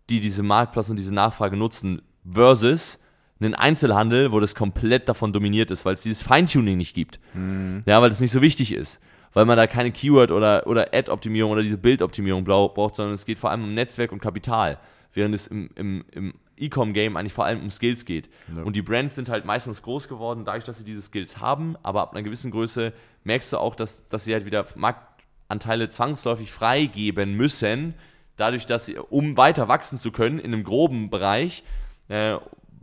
die 0.08 0.20
diese 0.20 0.42
Marktplatz 0.42 0.90
und 0.90 0.96
diese 0.96 1.14
Nachfrage 1.14 1.56
nutzen, 1.56 2.02
versus 2.28 2.98
einen 3.38 3.54
Einzelhandel, 3.54 4.32
wo 4.32 4.40
das 4.40 4.54
komplett 4.54 5.08
davon 5.08 5.32
dominiert 5.32 5.70
ist, 5.70 5.86
weil 5.86 5.94
es 5.94 6.02
dieses 6.02 6.22
Feintuning 6.22 6.76
nicht 6.76 6.94
gibt. 6.94 7.20
Mhm. 7.32 7.82
Ja, 7.86 8.02
weil 8.02 8.10
es 8.10 8.20
nicht 8.20 8.32
so 8.32 8.42
wichtig 8.42 8.72
ist 8.72 9.00
weil 9.32 9.44
man 9.44 9.56
da 9.56 9.66
keine 9.66 9.92
Keyword- 9.92 10.32
oder, 10.32 10.66
oder 10.66 10.92
Ad-Optimierung 10.92 11.52
oder 11.52 11.62
diese 11.62 11.78
Bildoptimierung 11.78 12.44
braucht, 12.44 12.96
sondern 12.96 13.14
es 13.14 13.24
geht 13.24 13.38
vor 13.38 13.50
allem 13.50 13.64
um 13.64 13.74
Netzwerk 13.74 14.12
und 14.12 14.20
Kapital, 14.20 14.78
während 15.12 15.34
es 15.34 15.46
im, 15.46 15.70
im, 15.76 16.04
im 16.12 16.34
E-Com-Game 16.56 17.16
eigentlich 17.16 17.32
vor 17.32 17.44
allem 17.44 17.60
um 17.60 17.70
Skills 17.70 18.04
geht. 18.04 18.28
Ja. 18.54 18.62
Und 18.62 18.76
die 18.76 18.82
Brands 18.82 19.14
sind 19.14 19.28
halt 19.28 19.44
meistens 19.44 19.82
groß 19.82 20.08
geworden, 20.08 20.44
dadurch, 20.44 20.64
dass 20.64 20.78
sie 20.78 20.84
diese 20.84 21.02
Skills 21.02 21.38
haben, 21.38 21.76
aber 21.82 22.02
ab 22.02 22.12
einer 22.12 22.22
gewissen 22.22 22.50
Größe 22.50 22.92
merkst 23.24 23.52
du 23.52 23.58
auch, 23.58 23.74
dass, 23.74 24.08
dass 24.08 24.24
sie 24.24 24.34
halt 24.34 24.44
wieder 24.44 24.66
Marktanteile 24.74 25.88
zwangsläufig 25.88 26.52
freigeben 26.52 27.34
müssen, 27.34 27.94
dadurch, 28.36 28.66
dass 28.66 28.86
sie, 28.86 28.96
um 28.98 29.36
weiter 29.36 29.68
wachsen 29.68 29.98
zu 29.98 30.12
können 30.12 30.38
in 30.38 30.52
einem 30.52 30.64
groben 30.64 31.10
Bereich, 31.10 31.62
äh, 32.08 32.36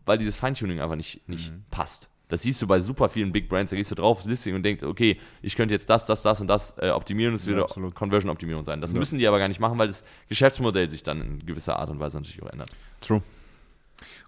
weil 0.05 0.17
dieses 0.17 0.37
Feintuning 0.37 0.79
einfach 0.79 0.95
nicht, 0.95 1.27
nicht 1.27 1.51
mhm. 1.51 1.65
passt. 1.69 2.09
Das 2.29 2.41
siehst 2.41 2.61
du 2.61 2.67
bei 2.67 2.79
super 2.79 3.09
vielen 3.09 3.31
Big 3.31 3.47
Brands, 3.47 3.69
da 3.69 3.77
gehst 3.77 3.91
du 3.91 3.95
drauf, 3.95 4.17
das 4.19 4.27
Listing 4.27 4.55
und 4.55 4.63
denkst, 4.63 4.83
okay, 4.83 5.17
ich 5.41 5.55
könnte 5.55 5.73
jetzt 5.73 5.89
das, 5.89 6.05
das, 6.05 6.21
das 6.21 6.41
und 6.41 6.47
das 6.47 6.75
äh, 6.77 6.89
optimieren 6.89 7.33
und 7.33 7.39
es 7.39 7.47
wird 7.47 7.57
ja, 7.57 7.89
Conversion-Optimierung 7.91 8.63
sein. 8.63 8.81
Das 8.81 8.91
ja. 8.91 8.99
müssen 8.99 9.17
die 9.17 9.27
aber 9.27 9.39
gar 9.39 9.47
nicht 9.47 9.59
machen, 9.59 9.77
weil 9.77 9.87
das 9.87 10.03
Geschäftsmodell 10.27 10.89
sich 10.89 11.03
dann 11.03 11.21
in 11.21 11.45
gewisser 11.45 11.79
Art 11.79 11.89
und 11.89 11.99
Weise 11.99 12.17
natürlich 12.17 12.43
auch 12.43 12.51
ändert. 12.51 12.69
True. 13.01 13.21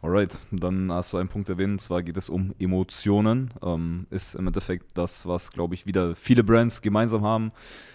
Alright, 0.01 0.35
dann 0.51 0.91
hast 0.91 1.13
du 1.13 1.17
einen 1.17 1.29
Punkt 1.29 1.49
erwähnt, 1.49 1.73
und 1.73 1.81
zwar 1.81 2.01
geht 2.01 2.17
es 2.17 2.29
um 2.29 2.55
Emotionen. 2.57 3.53
Ähm, 3.61 4.07
ist 4.09 4.33
im 4.33 4.47
Endeffekt 4.47 4.97
das, 4.97 5.27
was, 5.27 5.51
glaube 5.51 5.75
ich, 5.75 5.85
wieder 5.85 6.15
viele 6.15 6.43
Brands 6.43 6.81
gemeinsam 6.81 7.23
haben. 7.23 7.51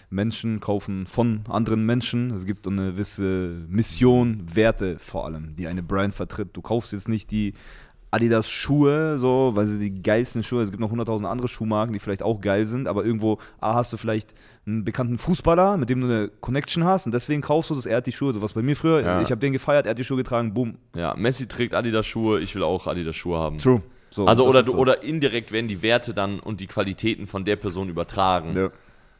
Menschen 0.09 0.59
kaufen 0.59 1.07
von 1.07 1.41
anderen 1.49 1.85
Menschen. 1.85 2.31
Es 2.31 2.45
gibt 2.45 2.67
eine 2.67 2.91
gewisse 2.91 3.65
Mission, 3.67 4.43
Werte 4.53 4.99
vor 4.99 5.25
allem, 5.25 5.55
die 5.55 5.67
eine 5.67 5.83
Brand 5.83 6.13
vertritt. 6.13 6.49
Du 6.53 6.61
kaufst 6.61 6.93
jetzt 6.93 7.09
nicht 7.09 7.31
die 7.31 7.53
Adidas 8.15 8.49
Schuhe, 8.49 9.19
so, 9.19 9.51
weil 9.55 9.67
sie 9.67 9.77
die 9.77 10.01
geilsten 10.01 10.41
Schuhe, 10.41 10.63
es 10.63 10.71
gibt 10.71 10.79
noch 10.79 10.91
100.000 10.91 11.25
andere 11.25 11.49
Schuhmarken, 11.49 11.91
die 11.91 11.99
vielleicht 11.99 12.23
auch 12.23 12.39
geil 12.39 12.65
sind, 12.65 12.87
aber 12.87 13.03
irgendwo, 13.03 13.39
A, 13.59 13.75
hast 13.75 13.91
du 13.91 13.97
vielleicht 13.97 14.33
einen 14.65 14.85
bekannten 14.85 15.17
Fußballer, 15.17 15.75
mit 15.75 15.89
dem 15.89 15.99
du 15.99 16.07
eine 16.07 16.31
Connection 16.39 16.85
hast 16.85 17.05
und 17.05 17.13
deswegen 17.13 17.41
kaufst 17.41 17.69
du 17.71 17.75
das, 17.75 17.85
er 17.85 17.97
hat 17.97 18.07
die 18.07 18.13
Schuhe, 18.13 18.33
so 18.33 18.41
was 18.41 18.53
bei 18.53 18.61
mir 18.61 18.75
früher, 18.75 19.01
ja. 19.01 19.21
ich 19.21 19.31
habe 19.31 19.41
den 19.41 19.51
gefeiert, 19.51 19.85
er 19.85 19.91
hat 19.91 19.99
die 19.99 20.05
Schuhe 20.05 20.17
getragen, 20.17 20.53
boom. 20.53 20.77
Ja, 20.95 21.13
Messi 21.17 21.47
trägt 21.47 21.73
Adidas 21.73 22.05
Schuhe, 22.05 22.39
ich 22.39 22.55
will 22.55 22.63
auch 22.63 22.87
Adidas 22.87 23.17
Schuhe 23.17 23.37
haben. 23.37 23.57
True. 23.57 23.81
So, 24.11 24.25
also 24.25 24.47
oder, 24.47 24.65
oder 24.75 25.03
indirekt 25.03 25.51
werden 25.51 25.67
die 25.67 25.81
Werte 25.81 26.13
dann 26.13 26.39
und 26.39 26.61
die 26.61 26.67
Qualitäten 26.67 27.27
von 27.27 27.43
der 27.43 27.57
Person 27.57 27.89
übertragen. 27.89 28.55
Ja. 28.55 28.69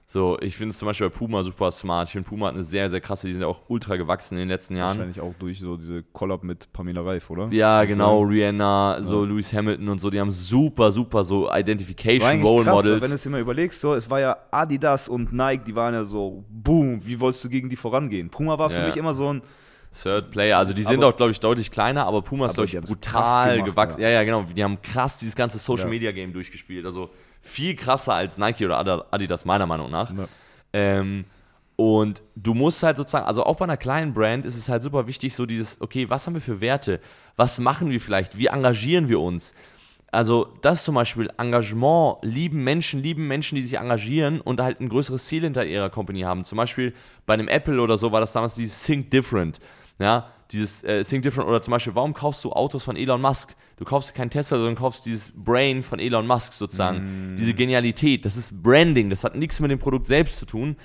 So, 0.07 0.37
ich 0.39 0.55
finde 0.55 0.71
es 0.71 0.77
zum 0.77 0.85
Beispiel 0.85 1.09
bei 1.09 1.15
Puma 1.15 1.43
super 1.43 1.71
smart. 1.71 2.07
Ich 2.07 2.13
finde, 2.13 2.29
Puma 2.29 2.47
hat 2.47 2.53
eine 2.53 2.63
sehr, 2.63 2.89
sehr 2.89 3.01
krasse, 3.01 3.27
die 3.27 3.33
sind 3.33 3.41
ja 3.41 3.47
auch 3.47 3.63
ultra 3.67 3.95
gewachsen 3.95 4.35
in 4.35 4.41
den 4.41 4.49
letzten 4.49 4.75
Jahren. 4.75 4.97
Wahrscheinlich 4.97 5.19
auch 5.19 5.33
durch 5.39 5.59
so 5.59 5.77
diese 5.77 6.03
Collab 6.03 6.43
mit 6.43 6.71
Pamela 6.71 7.01
Reif, 7.01 7.29
oder? 7.29 7.51
Ja, 7.51 7.79
also, 7.79 7.93
genau, 7.93 8.21
Rihanna, 8.21 9.01
so 9.01 9.23
ja. 9.23 9.29
Lewis 9.29 9.51
Hamilton 9.51 9.89
und 9.89 9.99
so, 9.99 10.09
die 10.09 10.19
haben 10.19 10.31
super, 10.31 10.91
super 10.91 11.23
so 11.23 11.51
Identification 11.51 12.41
Role 12.41 12.63
krass, 12.63 12.75
Models. 12.75 13.01
Wenn 13.01 13.09
du 13.09 13.15
es 13.15 13.23
dir 13.23 13.29
mal 13.31 13.41
überlegst, 13.41 13.81
so, 13.81 13.93
es 13.95 14.09
war 14.09 14.19
ja 14.19 14.37
Adidas 14.51 15.09
und 15.09 15.33
Nike, 15.33 15.63
die 15.65 15.75
waren 15.75 15.93
ja 15.93 16.05
so, 16.05 16.45
boom, 16.49 17.05
wie 17.05 17.19
wolltest 17.19 17.43
du 17.43 17.49
gegen 17.49 17.67
die 17.67 17.75
vorangehen? 17.75 18.29
Puma 18.29 18.57
war 18.59 18.69
für 18.69 18.79
ja. 18.79 18.85
mich 18.85 18.97
immer 18.97 19.13
so 19.13 19.33
ein 19.33 19.41
Third 20.01 20.31
Player, 20.31 20.57
also 20.57 20.73
die 20.73 20.83
sind 20.83 20.97
aber, 20.97 21.07
auch, 21.07 21.17
glaube 21.17 21.31
ich, 21.31 21.39
deutlich 21.39 21.71
kleiner, 21.71 22.05
aber 22.05 22.21
Puma 22.21 22.47
ist, 22.47 22.55
glaube 22.55 22.67
ich, 22.67 22.79
brutal 22.81 23.57
gemacht, 23.57 23.71
gewachsen. 23.71 24.01
Ja. 24.01 24.09
ja. 24.09 24.15
ja, 24.15 24.23
genau. 24.23 24.43
Die 24.43 24.63
haben 24.63 24.81
krass 24.81 25.17
dieses 25.17 25.35
ganze 25.35 25.57
Social 25.57 25.87
Media 25.87 26.11
Game 26.11 26.33
durchgespielt. 26.33 26.85
Also 26.85 27.09
viel 27.41 27.75
krasser 27.75 28.13
als 28.13 28.37
Nike 28.37 28.65
oder 28.65 29.05
Adidas, 29.11 29.45
meiner 29.45 29.65
Meinung 29.65 29.89
nach. 29.91 30.11
Ähm, 30.73 31.21
und 31.77 32.23
du 32.35 32.53
musst 32.53 32.83
halt 32.83 32.97
sozusagen, 32.97 33.25
also 33.25 33.43
auch 33.43 33.57
bei 33.57 33.65
einer 33.65 33.77
kleinen 33.77 34.13
Brand 34.13 34.45
ist 34.45 34.57
es 34.57 34.69
halt 34.69 34.81
super 34.81 35.07
wichtig, 35.07 35.35
so 35.35 35.45
dieses, 35.45 35.79
okay, 35.81 36.09
was 36.09 36.25
haben 36.25 36.33
wir 36.33 36.41
für 36.41 36.61
Werte? 36.61 36.99
Was 37.35 37.59
machen 37.59 37.89
wir 37.89 37.99
vielleicht? 37.99 38.37
Wie 38.37 38.47
engagieren 38.47 39.09
wir 39.09 39.19
uns? 39.19 39.53
Also, 40.11 40.53
das 40.61 40.85
zum 40.85 40.95
Beispiel 40.95 41.29
Engagement, 41.37 42.19
lieben 42.21 42.63
Menschen, 42.63 43.03
lieben 43.03 43.27
Menschen, 43.27 43.55
die 43.55 43.61
sich 43.61 43.77
engagieren 43.77 44.39
und 44.39 44.61
halt 44.61 44.79
ein 44.79 44.87
größeres 44.87 45.25
Ziel 45.25 45.43
hinter 45.43 45.65
ihrer 45.65 45.89
Company 45.89 46.21
haben. 46.21 46.45
Zum 46.45 46.57
Beispiel 46.57 46.93
bei 47.25 47.33
einem 47.33 47.49
Apple 47.49 47.81
oder 47.81 47.97
so 47.97 48.13
war 48.13 48.21
das 48.21 48.31
damals 48.31 48.55
dieses 48.55 48.81
Think 48.81 49.11
Different. 49.11 49.59
Ja, 49.99 50.27
dieses 50.51 50.83
äh, 50.83 51.03
Think 51.03 51.23
Different 51.23 51.49
oder 51.49 51.61
zum 51.61 51.71
Beispiel, 51.71 51.95
warum 51.95 52.13
kaufst 52.13 52.43
du 52.43 52.51
Autos 52.51 52.83
von 52.83 52.95
Elon 52.95 53.21
Musk? 53.21 53.55
Du 53.77 53.85
kaufst 53.85 54.13
kein 54.13 54.29
Tesla, 54.29 54.57
sondern 54.57 54.75
kaufst 54.75 55.05
dieses 55.05 55.31
Brain 55.35 55.83
von 55.83 55.99
Elon 55.99 56.27
Musk 56.27 56.53
sozusagen. 56.53 57.33
Mm. 57.33 57.37
Diese 57.37 57.53
Genialität, 57.53 58.25
das 58.25 58.37
ist 58.37 58.61
Branding, 58.61 59.09
das 59.09 59.23
hat 59.23 59.35
nichts 59.35 59.59
mit 59.59 59.71
dem 59.71 59.79
Produkt 59.79 60.07
selbst 60.07 60.37
zu 60.37 60.45
tun, 60.45 60.75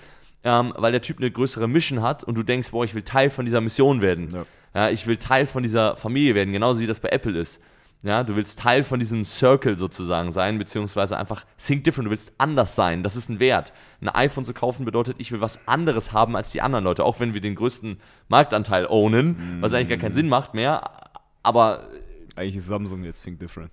ähm, 0.45 0.73
weil 0.77 0.93
der 0.93 1.03
Typ 1.03 1.19
eine 1.19 1.31
größere 1.31 1.69
Mission 1.69 2.03
hat 2.03 2.25
und 2.25 2.37
du 2.37 2.43
denkst, 2.43 2.71
boah, 2.71 2.85
ich 2.85 2.95
will 2.95 3.03
Teil 3.03 3.31
von 3.31 3.45
dieser 3.45 3.61
Mission 3.61 4.01
werden. 4.01 4.31
Ja. 4.33 4.45
ja. 4.75 4.91
ich 4.91 5.07
will 5.07 5.19
Teil 5.19 5.47
von 5.47 5.63
dieser 5.63 5.97
Familie 5.97 6.35
werden, 6.35 6.53
genauso 6.53 6.81
wie 6.81 6.87
das 6.87 7.01
bei 7.01 7.11
Apple 7.11 7.39
ist. 7.39 7.61
Ja, 8.03 8.25
du 8.25 8.35
willst 8.35 8.59
Teil 8.59 8.83
von 8.83 8.99
diesem 8.99 9.27
Circle 9.27 9.77
sozusagen 9.77 10.31
sein, 10.31 10.59
beziehungsweise 10.59 11.19
einfach 11.19 11.45
think 11.59 11.85
different, 11.85 12.07
du 12.07 12.11
willst 12.11 12.33
anders 12.39 12.75
sein. 12.75 13.03
Das 13.03 13.15
ist 13.15 13.29
ein 13.29 13.41
Wert. 13.41 13.75
Ein 14.01 14.09
iPhone 14.09 14.47
zu 14.47 14.55
kaufen 14.55 14.87
bedeutet, 14.87 15.17
ich 15.19 15.33
will 15.33 15.43
was 15.43 15.67
anderes 15.69 16.13
haben 16.13 16.35
als 16.35 16.51
die 16.51 16.63
anderen 16.63 16.85
Leute, 16.85 17.05
auch 17.05 17.21
wenn 17.21 17.35
wir 17.35 17.43
den 17.43 17.55
größten 17.55 18.01
Marktanteil 18.29 18.87
ownen, 18.87 19.59
was 19.61 19.75
eigentlich 19.75 19.91
gar 19.91 19.99
keinen 19.99 20.15
Sinn 20.15 20.29
macht 20.29 20.55
mehr. 20.55 20.91
Aber 21.43 21.89
Eigentlich 22.37 22.57
ist 22.57 22.69
Samsung 22.69 23.05
jetzt 23.05 23.23
Think 23.23 23.39
Different. 23.39 23.71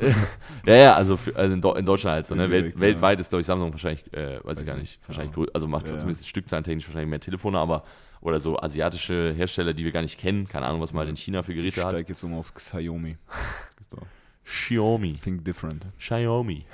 ja, 0.66 0.74
ja, 0.74 0.94
also, 0.94 1.16
für, 1.16 1.34
also 1.34 1.52
in, 1.52 1.60
Deutschland 1.60 2.14
halt 2.14 2.26
so, 2.26 2.34
ne? 2.36 2.48
Welt, 2.48 2.78
weltweit 2.78 3.20
ist, 3.20 3.30
glaube 3.30 3.40
ich, 3.40 3.46
Samsung 3.46 3.72
wahrscheinlich, 3.72 4.04
äh, 4.12 4.36
weiß, 4.36 4.44
weiß 4.44 4.60
ich 4.60 4.66
gar 4.66 4.76
nicht, 4.76 5.00
wahrscheinlich, 5.06 5.36
ja. 5.36 5.44
also 5.52 5.66
macht 5.66 5.88
ja, 5.88 5.98
zumindest 5.98 6.28
stückzahlentechnisch 6.28 6.86
wahrscheinlich 6.86 7.10
mehr 7.10 7.18
Telefone, 7.18 7.58
aber 7.58 7.82
oder 8.22 8.40
so 8.40 8.58
asiatische 8.58 9.34
Hersteller, 9.36 9.74
die 9.74 9.84
wir 9.84 9.92
gar 9.92 10.02
nicht 10.02 10.18
kennen, 10.18 10.48
keine 10.48 10.66
Ahnung, 10.66 10.80
was 10.80 10.92
man 10.92 11.00
halt 11.00 11.10
in 11.10 11.16
China 11.16 11.42
für 11.42 11.54
Geräte 11.54 11.80
ich 11.80 11.84
hat. 11.84 11.92
Ich 11.92 11.98
steige 11.98 12.08
jetzt 12.08 12.22
um 12.22 12.34
auf 12.34 12.54
Xiaomi. 12.54 13.18
so. 13.90 13.98
Xiaomi. 14.44 15.14
Think 15.14 15.44
Different. 15.44 15.86
Xiaomi. 15.98 16.64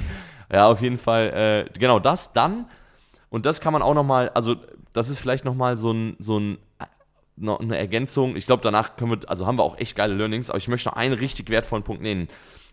ja, 0.52 0.68
auf 0.68 0.80
jeden 0.80 0.98
Fall, 0.98 1.68
äh, 1.68 1.78
genau 1.78 1.98
das 1.98 2.32
dann 2.32 2.66
und 3.32 3.46
das 3.46 3.60
kann 3.60 3.72
man 3.72 3.82
auch 3.82 3.94
nochmal, 3.94 4.28
also 4.30 4.56
das 4.92 5.08
ist 5.08 5.18
vielleicht 5.18 5.44
nochmal 5.44 5.76
so 5.76 5.92
ein, 5.92 6.16
so 6.18 6.38
ein 6.38 6.58
noch 7.36 7.60
eine 7.60 7.78
Ergänzung. 7.78 8.36
Ich 8.36 8.44
glaube, 8.44 8.62
danach 8.62 8.96
können 8.96 9.10
wir, 9.12 9.30
also 9.30 9.46
haben 9.46 9.56
wir 9.56 9.62
auch 9.62 9.78
echt 9.78 9.96
geile 9.96 10.14
Learnings, 10.14 10.50
aber 10.50 10.58
ich 10.58 10.68
möchte 10.68 10.90
noch 10.90 10.96
einen 10.96 11.14
richtig 11.14 11.48
wertvollen 11.48 11.82
Punkt 11.82 12.02
nennen. 12.02 12.28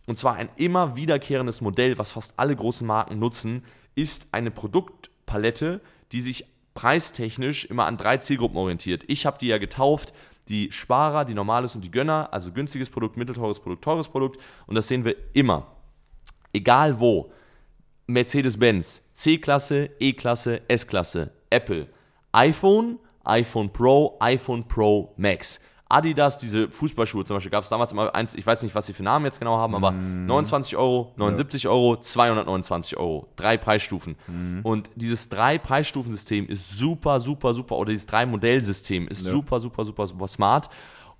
Und 0.05 0.17
zwar 0.17 0.35
ein 0.35 0.49
immer 0.57 0.97
wiederkehrendes 0.97 1.61
Modell, 1.61 1.97
was 1.97 2.11
fast 2.11 2.33
alle 2.37 2.55
großen 2.55 2.85
Marken 2.85 3.19
nutzen, 3.19 3.63
ist 3.95 4.27
eine 4.33 4.51
Produktpalette, 4.51 5.81
die 6.11 6.21
sich 6.21 6.45
preistechnisch 6.79 7.65
immer 7.65 7.87
an 7.87 7.97
drei 7.97 8.19
Zielgruppen 8.19 8.57
orientiert. 8.57 9.03
Ich 9.07 9.25
habe 9.25 9.37
die 9.37 9.47
ja 9.47 9.57
getauft, 9.57 10.13
die 10.47 10.71
Sparer, 10.71 11.25
die 11.25 11.33
Normales 11.33 11.75
und 11.75 11.83
die 11.83 11.91
Gönner, 11.91 12.29
also 12.31 12.53
günstiges 12.53 12.89
Produkt, 12.89 13.17
mittelteures 13.17 13.59
Produkt, 13.59 13.83
teures 13.83 14.07
Produkt. 14.07 14.39
Und 14.65 14.75
das 14.75 14.87
sehen 14.87 15.03
wir 15.03 15.17
immer. 15.33 15.67
Egal 16.53 17.01
wo. 17.01 17.33
Mercedes-Benz, 18.07 19.03
C-Klasse, 19.13 19.89
E-Klasse, 19.99 20.61
S-Klasse, 20.69 21.31
Apple, 21.49 21.89
iPhone, 22.31 22.97
iPhone 23.25 23.73
Pro, 23.73 24.15
iPhone 24.21 24.65
Pro 24.65 25.13
Max. 25.17 25.59
Adidas, 25.89 26.37
diese 26.37 26.69
Fußballschuhe 26.69 27.25
zum 27.25 27.35
Beispiel, 27.35 27.49
gab 27.49 27.63
es 27.63 27.69
damals 27.69 27.91
immer 27.91 28.13
eins, 28.13 28.35
ich 28.35 28.45
weiß 28.45 28.61
nicht, 28.61 28.75
was 28.75 28.85
sie 28.85 28.93
für 28.93 29.01
Namen 29.01 29.25
jetzt 29.25 29.39
genau 29.39 29.57
haben, 29.57 29.73
aber 29.73 29.89
mm. 29.91 30.27
29 30.27 30.77
Euro, 30.77 31.11
79 31.15 31.63
ja. 31.63 31.71
Euro, 31.71 31.97
229 31.97 32.97
Euro. 32.97 33.27
Drei 33.35 33.57
Preisstufen. 33.57 34.15
Mm. 34.27 34.59
Und 34.61 34.91
dieses 34.95 35.29
drei 35.29 35.57
Preisstufensystem 35.57 36.47
ist 36.47 36.77
super, 36.77 37.19
super, 37.19 37.55
super, 37.55 37.75
oder 37.77 37.89
dieses 37.89 38.05
drei 38.05 38.27
Modellsystem 38.27 39.07
ist 39.07 39.25
ja. 39.25 39.31
super, 39.31 39.59
super, 39.59 39.83
super, 39.83 40.05
super 40.05 40.27
smart. 40.27 40.69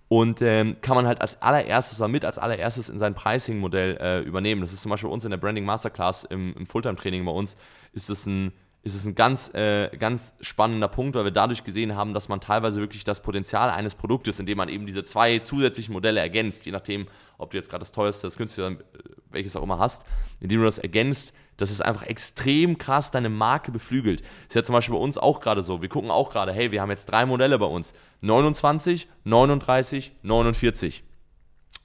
Und 0.08 0.42
ähm, 0.42 0.78
kann 0.82 0.96
man 0.96 1.08
halt 1.08 1.22
als 1.22 1.42
allererstes 1.42 2.00
oder 2.00 2.08
mit 2.08 2.24
als 2.24 2.38
allererstes 2.38 2.90
in 2.90 3.00
sein 3.00 3.16
Pricing-Modell 3.16 3.98
äh, 4.00 4.20
übernehmen. 4.22 4.62
Das 4.62 4.72
ist 4.72 4.82
zum 4.82 4.92
Beispiel 4.92 5.10
bei 5.10 5.14
uns 5.14 5.26
in 5.26 5.32
der 5.32 5.38
Branding 5.38 5.66
Masterclass 5.66 6.26
im, 6.26 6.54
im 6.54 6.66
Fulltime-Training 6.66 7.26
bei 7.26 7.32
uns, 7.32 7.58
ist 7.94 8.10
es 8.10 8.26
ein 8.28 8.52
ist 8.82 8.96
es 8.96 9.06
ein 9.06 9.16
ganz, 9.16 9.54
äh, 9.54 9.90
ganz 9.98 10.36
spannender 10.40 10.88
Punkt, 10.88 11.16
weil 11.16 11.26
wir 11.26 11.32
dadurch 11.32 11.64
gesehen 11.64 11.96
haben, 11.96 12.14
dass 12.14 12.30
man 12.30 12.40
teilweise 12.40 12.80
wirklich 12.80 13.04
das 13.04 13.22
Potenzial 13.22 13.70
eines 13.70 13.94
Produktes, 13.94 14.40
indem 14.40 14.58
man 14.58 14.70
eben 14.70 14.86
diese 14.86 15.04
zwei 15.04 15.40
zusätzlichen 15.40 15.92
Modelle 15.92 16.22
ergänzt, 16.22 16.66
je 16.66 16.72
nachdem, 16.72 17.08
ob 17.38 17.52
du 17.52 17.58
jetzt 17.58 17.70
gerade 17.70 17.82
das 17.82 17.92
teuerste, 17.92 18.28
das 18.28 18.38
günstigste, 18.38 18.72
äh, 18.72 19.00
welches 19.32 19.56
auch 19.56 19.64
immer 19.64 19.80
hast, 19.80 20.06
indem 20.40 20.60
du 20.60 20.66
das 20.66 20.78
ergänzt, 20.78 21.34
dass 21.58 21.72
es 21.72 21.82
einfach 21.82 22.04
extrem 22.04 22.78
krass 22.78 23.12
deine 23.12 23.30
Marke 23.30 23.72
beflügelt. 23.72 24.22
Ist 24.48 24.56
ja 24.56 24.64
zum 24.64 24.74
Beispiel 24.74 24.96
bei 24.96 25.02
uns 25.02 25.18
auch 25.18 25.42
gerade 25.42 25.62
so. 25.62 25.82
Wir 25.82 25.90
gucken 25.90 26.10
auch 26.10 26.30
gerade, 26.30 26.54
hey, 26.54 26.72
wir 26.72 26.82
haben 26.82 26.90
jetzt 26.90 27.06
drei 27.06 27.26
Modelle 27.26 27.60
bei 27.60 27.66
uns. 27.66 27.94
29, 28.22 29.10
39, 29.26 30.14
49 30.22 31.04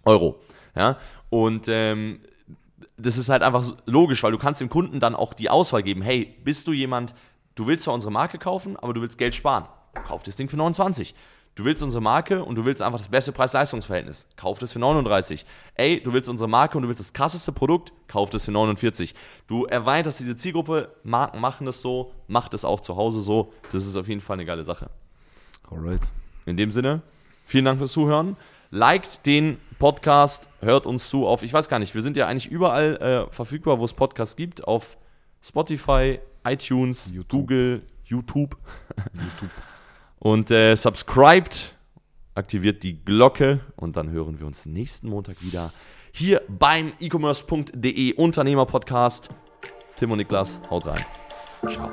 Euro. 0.05 0.41
Ja, 0.77 0.99
und 1.29 1.67
ähm, 1.69 2.21
das 2.97 3.17
ist 3.17 3.29
halt 3.29 3.43
einfach 3.43 3.65
logisch, 3.87 4.23
weil 4.23 4.33
du 4.33 4.39
kannst 4.39 4.61
dem 4.61 4.69
Kunden 4.69 5.01
dann 5.01 5.15
auch 5.15 5.35
die 5.35 5.51
Auswahl 5.51 5.83
geben, 5.83 6.03
hey, 6.03 6.37
bist 6.45 6.67
du 6.69 6.73
jemand, 6.73 7.15
du 7.55 7.67
willst 7.67 7.85
zwar 7.85 7.95
unsere 7.95 8.13
Marke 8.13 8.39
kaufen, 8.39 8.77
aber 8.77 8.95
du 8.95 9.01
willst 9.01 9.19
Geld 9.19 9.35
sparen. 9.35 9.67
Kauf 10.07 10.23
das 10.23 10.37
Ding 10.37 10.49
für 10.49 10.57
29. 10.57 11.15
Du 11.57 11.65
willst 11.65 11.85
unsere 11.85 12.03
Marke 12.03 12.45
und 12.45 12.57
du 12.57 12.65
willst 12.65 12.83
einfach 12.83 12.99
das 12.99 13.09
beste 13.09 13.31
Preis-Leistungs-Verhältnis. 13.31 14.27
Kauf 14.37 14.59
das 14.59 14.73
für 14.73 14.81
39. 14.81 15.47
Ey, 15.77 16.01
du 16.03 16.13
willst 16.13 16.29
unsere 16.29 16.49
Marke 16.49 16.77
und 16.77 16.83
du 16.83 16.89
willst 16.89 16.99
das 16.99 17.13
krasseste 17.13 17.53
Produkt. 17.53 17.93
Kauf 18.09 18.29
das 18.31 18.45
für 18.45 18.51
49. 18.51 19.15
Du 19.47 19.65
erweiterst 19.65 20.19
diese 20.19 20.35
Zielgruppe. 20.35 20.93
Marken 21.05 21.41
machen 21.41 21.65
das 21.65 21.81
so. 21.81 22.13
Mach 22.27 22.49
das 22.49 22.65
auch 22.65 22.81
zu 22.81 22.97
Hause 22.97 23.21
so. 23.21 23.53
Das 23.71 23.87
ist 23.87 23.95
auf 23.95 24.09
jeden 24.09 24.21
Fall 24.21 24.35
eine 24.35 24.45
geile 24.45 24.65
Sache. 24.65 24.91
Alright. 25.71 26.03
In 26.45 26.57
dem 26.57 26.73
Sinne, 26.73 27.03
vielen 27.47 27.67
Dank 27.67 27.79
fürs 27.79 27.93
Zuhören. 27.93 28.37
Liked 28.71 29.25
den 29.25 29.59
Podcast, 29.85 30.49
hört 30.63 30.87
uns 30.87 31.11
zu 31.11 31.27
auf, 31.27 31.43
ich 31.43 31.53
weiß 31.53 31.69
gar 31.69 31.79
nicht, 31.79 31.95
wir 31.95 32.01
sind 32.01 32.17
ja 32.17 32.27
eigentlich 32.27 32.51
überall 32.51 32.97
äh, 33.29 33.31
verfügbar, 33.31 33.81
wo 33.81 33.85
es 33.85 33.93
Podcasts 33.93 34.35
gibt, 34.35 34.67
auf 34.67 34.97
Spotify, 35.43 36.21
iTunes, 36.43 37.13
YouTube. 37.13 37.43
Google, 37.43 37.83
YouTube. 38.03 38.57
YouTube. 39.13 39.51
Und 40.21 40.51
äh, 40.51 40.75
subscribed, 40.75 41.77
aktiviert 42.35 42.83
die 42.83 43.05
Glocke 43.05 43.61
und 43.77 43.99
dann 43.99 44.11
hören 44.11 44.41
wir 44.41 44.47
uns 44.47 44.65
nächsten 44.65 45.11
Montag 45.11 45.43
wieder 45.43 45.71
hier 46.13 46.41
beim 46.49 46.95
e-commerce.de 46.99 48.15
Unternehmer 48.15 48.65
Podcast. 48.65 49.29
Tim 49.97 50.13
und 50.13 50.17
Niklas, 50.17 50.61
haut 50.71 50.87
rein. 50.87 51.05
Ciao. 51.69 51.91